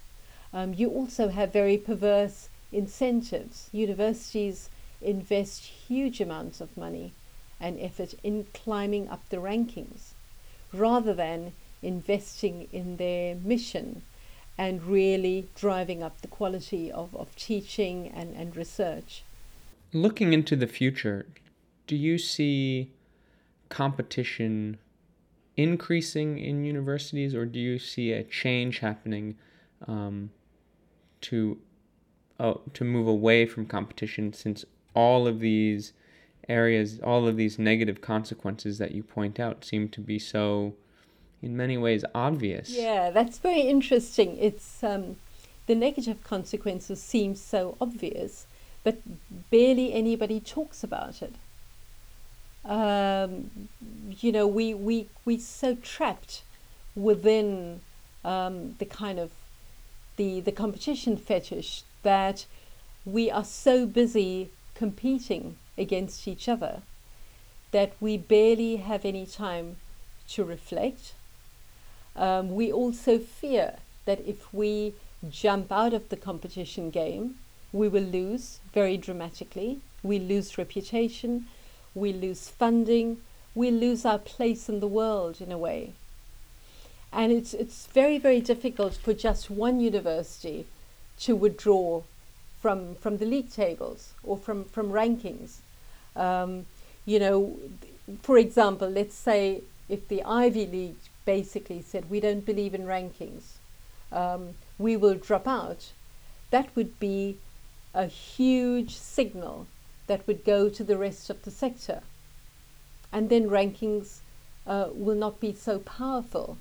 Um, 0.52 0.74
you 0.74 0.88
also 0.90 1.28
have 1.28 1.52
very 1.52 1.76
perverse 1.76 2.48
incentives. 2.72 3.68
Universities 3.72 4.70
invest 5.02 5.64
huge 5.64 6.20
amounts 6.20 6.60
of 6.60 6.76
money 6.76 7.12
and 7.60 7.78
effort 7.80 8.14
in 8.22 8.46
climbing 8.54 9.08
up 9.08 9.28
the 9.28 9.36
rankings 9.36 10.12
rather 10.72 11.14
than 11.14 11.52
investing 11.82 12.68
in 12.72 12.96
their 12.96 13.34
mission 13.34 14.02
and 14.56 14.84
really 14.84 15.48
driving 15.56 16.02
up 16.02 16.20
the 16.20 16.28
quality 16.28 16.90
of, 16.90 17.14
of 17.16 17.34
teaching 17.36 18.08
and, 18.14 18.34
and 18.36 18.56
research. 18.56 19.23
Looking 19.94 20.32
into 20.32 20.56
the 20.56 20.66
future, 20.66 21.26
do 21.86 21.96
you 21.96 22.18
see 22.18 22.92
competition 23.68 24.78
increasing 25.56 26.38
in 26.38 26.64
universities 26.64 27.34
or 27.34 27.46
do 27.46 27.58
you 27.60 27.78
see 27.78 28.12
a 28.12 28.24
change 28.24 28.80
happening 28.80 29.36
um, 29.86 30.30
to 31.20 31.58
uh, 32.40 32.54
to 32.72 32.84
move 32.84 33.06
away 33.06 33.46
from 33.46 33.64
competition 33.64 34.32
since 34.32 34.64
all 34.94 35.28
of 35.28 35.38
these 35.38 35.92
areas 36.48 37.00
all 37.04 37.28
of 37.28 37.36
these 37.36 37.58
negative 37.58 38.00
consequences 38.00 38.78
that 38.78 38.90
you 38.90 39.02
point 39.02 39.38
out 39.38 39.64
seem 39.64 39.88
to 39.88 40.00
be 40.00 40.18
so 40.18 40.74
in 41.40 41.56
many 41.56 41.76
ways 41.76 42.04
obvious. 42.14 42.70
Yeah, 42.70 43.10
that's 43.10 43.38
very 43.38 43.60
interesting. 43.60 44.36
It's 44.38 44.82
um, 44.82 45.16
the 45.66 45.74
negative 45.74 46.24
consequences 46.24 47.02
seem 47.02 47.34
so 47.34 47.76
obvious, 47.80 48.46
but 48.84 48.98
barely 49.50 49.92
anybody 49.92 50.40
talks 50.40 50.84
about 50.84 51.22
it. 51.22 51.34
Um, 52.64 53.68
you 54.20 54.30
know, 54.30 54.46
we 54.46 54.72
we 54.74 55.08
we 55.24 55.38
so 55.38 55.74
trapped 55.76 56.42
within 56.94 57.80
um, 58.24 58.76
the 58.78 58.84
kind 58.84 59.18
of 59.18 59.30
the 60.16 60.40
the 60.40 60.52
competition 60.52 61.16
fetish 61.16 61.82
that 62.02 62.46
we 63.04 63.30
are 63.30 63.44
so 63.44 63.86
busy 63.86 64.50
competing 64.74 65.56
against 65.76 66.28
each 66.28 66.48
other 66.48 66.82
that 67.72 67.92
we 68.00 68.16
barely 68.16 68.76
have 68.76 69.04
any 69.04 69.26
time 69.26 69.76
to 70.28 70.44
reflect 70.44 71.14
um, 72.16 72.54
we 72.54 72.72
also 72.72 73.18
fear 73.18 73.76
that 74.04 74.20
if 74.26 74.52
we 74.52 74.94
jump 75.30 75.72
out 75.72 75.92
of 75.94 76.08
the 76.08 76.16
competition 76.16 76.90
game, 76.90 77.36
we 77.74 77.88
will 77.88 78.04
lose 78.04 78.60
very 78.72 78.96
dramatically. 78.96 79.80
We 80.04 80.20
lose 80.20 80.56
reputation, 80.56 81.46
we 81.92 82.12
lose 82.12 82.48
funding, 82.48 83.18
we 83.52 83.72
lose 83.72 84.04
our 84.04 84.18
place 84.18 84.68
in 84.68 84.78
the 84.78 84.86
world 84.86 85.40
in 85.40 85.50
a 85.50 85.58
way. 85.58 85.92
And 87.12 87.32
it's, 87.32 87.52
it's 87.52 87.86
very, 87.86 88.18
very 88.18 88.40
difficult 88.40 88.94
for 88.94 89.12
just 89.12 89.50
one 89.50 89.80
university 89.80 90.66
to 91.20 91.34
withdraw 91.34 92.02
from, 92.62 92.94
from 92.94 93.18
the 93.18 93.26
league 93.26 93.50
tables 93.50 94.12
or 94.22 94.36
from, 94.36 94.64
from 94.66 94.90
rankings. 94.90 95.56
Um, 96.14 96.66
you 97.04 97.18
know, 97.18 97.56
for 98.22 98.38
example, 98.38 98.88
let's 98.88 99.16
say 99.16 99.62
if 99.88 100.06
the 100.06 100.22
Ivy 100.22 100.66
League 100.66 101.02
basically 101.24 101.82
said, 101.82 102.08
we 102.08 102.20
don't 102.20 102.46
believe 102.46 102.72
in 102.72 102.86
rankings, 102.86 103.58
um, 104.12 104.50
we 104.78 104.96
will 104.96 105.14
drop 105.14 105.48
out, 105.48 105.90
that 106.50 106.68
would 106.76 107.00
be 107.00 107.38
a 107.94 108.06
huge 108.06 108.96
signal 108.96 109.66
that 110.06 110.26
would 110.26 110.44
go 110.44 110.68
to 110.68 110.84
the 110.84 110.98
rest 110.98 111.30
of 111.30 111.42
the 111.42 111.50
sector. 111.50 112.02
And 113.12 113.30
then 113.30 113.48
rankings 113.48 114.18
uh, 114.66 114.88
will 114.92 115.14
not 115.14 115.40
be 115.40 115.54
so 115.54 115.78
powerful. 115.78 116.58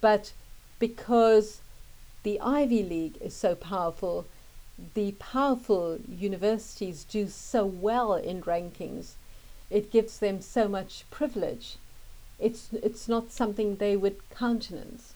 But 0.00 0.32
because 0.78 1.60
the 2.22 2.40
Ivy 2.40 2.82
League 2.82 3.16
is 3.20 3.34
so 3.34 3.54
powerful, 3.54 4.26
the 4.94 5.12
powerful 5.12 5.98
universities 6.08 7.04
do 7.04 7.28
so 7.28 7.66
well 7.66 8.14
in 8.14 8.42
rankings, 8.42 9.12
it 9.70 9.90
gives 9.90 10.18
them 10.18 10.40
so 10.40 10.68
much 10.68 11.04
privilege 11.10 11.76
it's 12.38 12.68
it's 12.72 13.08
not 13.08 13.32
something 13.32 13.76
they 13.76 13.96
would 13.96 14.16
countenance. 14.30 15.14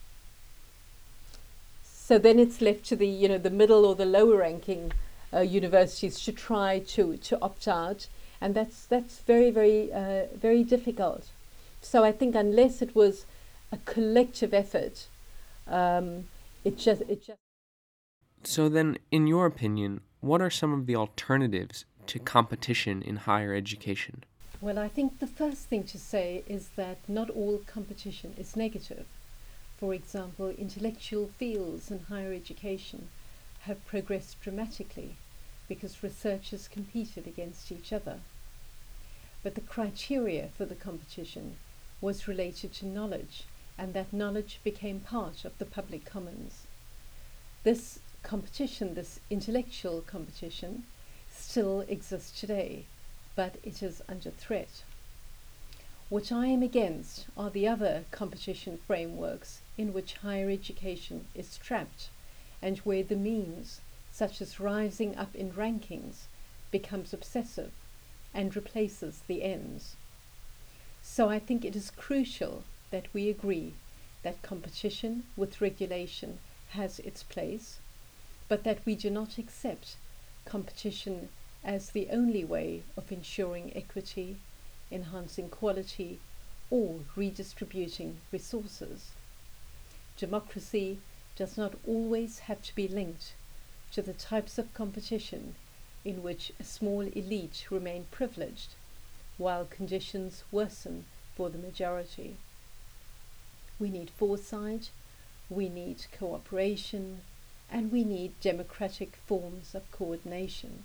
So 1.84 2.18
then 2.18 2.38
it's 2.38 2.60
left 2.60 2.84
to 2.86 2.96
the 2.96 3.06
you 3.06 3.28
know 3.28 3.38
the 3.38 3.50
middle 3.50 3.84
or 3.84 3.94
the 3.94 4.06
lower 4.06 4.38
ranking 4.38 4.92
uh, 5.32 5.40
universities 5.40 6.20
to 6.20 6.32
try 6.32 6.80
to 6.80 7.16
to 7.16 7.38
opt 7.40 7.68
out, 7.68 8.08
and 8.40 8.54
that's 8.54 8.86
that's 8.86 9.20
very 9.20 9.50
very 9.50 9.92
uh, 9.92 10.26
very 10.34 10.64
difficult. 10.64 11.28
So 11.80 12.04
I 12.04 12.12
think 12.12 12.34
unless 12.34 12.82
it 12.82 12.94
was 12.94 13.26
a 13.72 13.78
collective 13.78 14.52
effort, 14.52 15.06
um, 15.66 16.24
it 16.64 16.76
just 16.78 17.02
it 17.02 17.24
just. 17.24 17.38
So 18.42 18.68
then, 18.68 18.98
in 19.10 19.26
your 19.26 19.46
opinion, 19.46 20.00
what 20.20 20.40
are 20.40 20.50
some 20.50 20.72
of 20.72 20.86
the 20.86 20.96
alternatives 20.96 21.84
to 22.06 22.18
competition 22.18 23.02
in 23.02 23.16
higher 23.16 23.54
education? 23.54 24.24
Well, 24.60 24.78
I 24.78 24.88
think 24.88 25.20
the 25.20 25.26
first 25.26 25.68
thing 25.68 25.84
to 25.84 25.98
say 25.98 26.42
is 26.46 26.70
that 26.76 26.98
not 27.08 27.30
all 27.30 27.62
competition 27.66 28.34
is 28.38 28.56
negative. 28.56 29.06
For 29.78 29.94
example, 29.94 30.50
intellectual 30.50 31.28
fields 31.28 31.90
in 31.90 32.00
higher 32.08 32.32
education 32.32 33.08
have 33.60 33.86
progressed 33.86 34.40
dramatically 34.40 35.16
because 35.68 36.02
researchers 36.02 36.68
competed 36.68 37.26
against 37.26 37.70
each 37.70 37.92
other. 37.92 38.20
But 39.42 39.54
the 39.54 39.60
criteria 39.60 40.48
for 40.56 40.64
the 40.64 40.74
competition 40.74 41.56
was 42.00 42.28
related 42.28 42.72
to 42.74 42.86
knowledge, 42.86 43.44
and 43.78 43.94
that 43.94 44.12
knowledge 44.12 44.60
became 44.64 45.00
part 45.00 45.44
of 45.44 45.56
the 45.58 45.64
public 45.64 46.04
commons. 46.04 46.66
This 47.62 48.00
competition, 48.22 48.94
this 48.94 49.20
intellectual 49.30 50.00
competition, 50.02 50.84
still 51.30 51.82
exists 51.82 52.38
today 52.38 52.84
but 53.36 53.56
it 53.62 53.82
is 53.82 54.02
under 54.06 54.30
threat. 54.30 54.82
What 56.08 56.30
I 56.30 56.46
am 56.46 56.62
against 56.62 57.26
are 57.36 57.48
the 57.48 57.66
other 57.68 58.04
competition 58.10 58.78
frameworks 58.86 59.60
in 59.78 59.92
which 59.94 60.14
higher 60.14 60.50
education 60.50 61.26
is 61.34 61.56
trapped 61.56 62.10
and 62.62 62.78
where 62.78 63.02
the 63.02 63.16
means, 63.16 63.80
such 64.12 64.40
as 64.40 64.60
rising 64.60 65.16
up 65.16 65.34
in 65.34 65.52
rankings, 65.52 66.26
becomes 66.70 67.12
obsessive 67.12 67.70
and 68.34 68.54
replaces 68.54 69.22
the 69.26 69.42
ends. 69.42 69.96
So 71.02 71.28
I 71.28 71.38
think 71.38 71.64
it 71.64 71.74
is 71.74 71.90
crucial 71.90 72.64
that 72.90 73.12
we 73.12 73.28
agree 73.28 73.74
that 74.22 74.42
competition 74.42 75.24
with 75.36 75.60
regulation 75.60 76.38
has 76.70 76.98
its 77.00 77.22
place, 77.22 77.78
but 78.48 78.64
that 78.64 78.84
we 78.84 78.94
do 78.94 79.10
not 79.10 79.38
accept 79.38 79.96
competition 80.44 81.28
as 81.64 81.90
the 81.90 82.08
only 82.10 82.44
way 82.44 82.82
of 82.96 83.10
ensuring 83.10 83.72
equity 83.74 84.36
enhancing 84.90 85.48
quality, 85.48 86.18
or 86.70 87.00
redistributing 87.16 88.16
resources. 88.32 89.10
Democracy 90.16 90.98
does 91.40 91.56
not 91.56 91.72
always 91.86 92.40
have 92.40 92.60
to 92.60 92.74
be 92.74 92.86
linked 92.86 93.32
to 93.90 94.02
the 94.02 94.12
types 94.12 94.58
of 94.58 94.74
competition 94.74 95.54
in 96.04 96.22
which 96.22 96.52
a 96.60 96.64
small 96.64 97.00
elite 97.00 97.64
remain 97.70 98.04
privileged 98.10 98.74
while 99.38 99.64
conditions 99.64 100.44
worsen 100.52 101.06
for 101.34 101.48
the 101.48 101.56
majority. 101.56 102.36
We 103.78 103.88
need 103.88 104.10
foresight, 104.10 104.90
we 105.48 105.70
need 105.70 106.04
cooperation, 106.12 107.22
and 107.70 107.90
we 107.90 108.04
need 108.04 108.38
democratic 108.42 109.16
forms 109.26 109.74
of 109.74 109.90
coordination. 109.92 110.84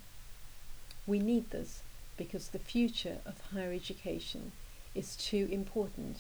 We 1.05 1.19
need 1.19 1.49
this 1.49 1.81
because 2.15 2.47
the 2.47 2.59
future 2.59 3.17
of 3.25 3.41
higher 3.51 3.73
education 3.73 4.53
is 4.95 5.17
too 5.17 5.49
important 5.51 6.19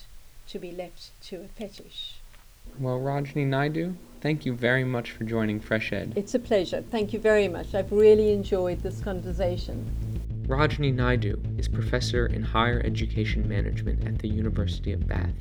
to 0.49 0.59
be 0.59 0.73
left 0.73 1.11
to 1.27 1.37
a 1.37 1.47
fetish. 1.47 2.15
Well, 2.79 2.99
Rajni 2.99 3.47
Naidoo, 3.47 3.95
thank 4.19 4.45
you 4.45 4.53
very 4.53 4.83
much 4.83 5.11
for 5.11 5.23
joining 5.23 5.61
FreshEd. 5.61 6.17
It's 6.17 6.35
a 6.35 6.39
pleasure. 6.39 6.81
Thank 6.81 7.13
you 7.13 7.19
very 7.19 7.47
much. 7.47 7.73
I've 7.73 7.91
really 7.91 8.33
enjoyed 8.33 8.81
this 8.81 8.99
conversation. 8.99 9.89
Rajni 10.47 10.93
Naidoo 10.93 11.59
is 11.59 11.69
professor 11.69 12.25
in 12.25 12.43
higher 12.43 12.81
education 12.83 13.47
management 13.47 14.05
at 14.05 14.19
the 14.19 14.27
University 14.27 14.91
of 14.91 15.07
Bath. 15.07 15.33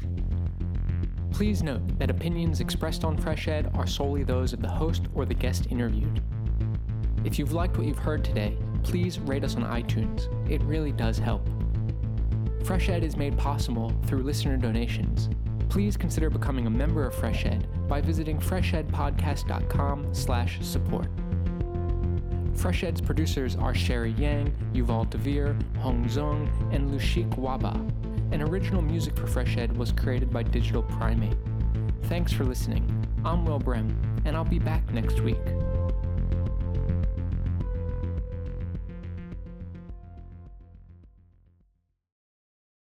Please 1.32 1.64
note 1.64 1.98
that 1.98 2.08
opinions 2.08 2.60
expressed 2.60 3.02
on 3.02 3.18
FreshEd 3.18 3.76
are 3.76 3.87
solely 3.87 4.22
those 4.22 4.52
of 4.52 4.62
the 4.62 4.68
host 4.68 5.06
or 5.14 5.24
the 5.24 5.34
guest 5.34 5.66
interviewed. 5.70 6.22
If 7.24 7.38
you've 7.38 7.52
liked 7.52 7.76
what 7.76 7.88
you've 7.88 7.98
heard 7.98 8.22
today, 8.24 8.56
please 8.84 9.18
rate 9.18 9.42
us 9.42 9.56
on 9.56 9.64
iTunes. 9.64 10.28
It 10.48 10.62
really 10.62 10.92
does 10.92 11.18
help. 11.18 11.48
FreshEd 12.62 13.02
is 13.02 13.16
made 13.16 13.37
possible 13.37 13.92
through 14.06 14.22
listener 14.22 14.56
donations. 14.56 15.28
Please 15.74 15.96
consider 15.96 16.30
becoming 16.30 16.68
a 16.68 16.70
member 16.70 17.04
of 17.04 17.12
FreshEd 17.16 17.66
by 17.88 18.00
visiting 18.00 18.38
freshedpodcast.com/support. 18.38 21.08
FreshEd's 22.52 23.00
producers 23.00 23.56
are 23.56 23.74
Sherry 23.74 24.12
Yang, 24.12 24.54
Yuval 24.72 25.10
Devere, 25.10 25.56
Hong 25.78 26.04
Zong, 26.04 26.48
and 26.72 26.92
Lushik 26.92 27.28
Waba. 27.30 27.74
And 28.30 28.40
original 28.40 28.82
music 28.82 29.16
for 29.16 29.26
FreshEd 29.26 29.76
was 29.76 29.90
created 29.90 30.30
by 30.30 30.44
Digital 30.44 30.84
Primate. 30.84 31.37
Thanks 32.02 32.32
for 32.32 32.44
listening. 32.44 32.88
I'm 33.24 33.44
Will 33.44 33.58
Brehm, 33.58 33.96
and 34.24 34.37
I'll 34.37 34.44
be 34.44 34.60
back 34.60 34.88
next 34.92 35.22
week. 35.22 35.42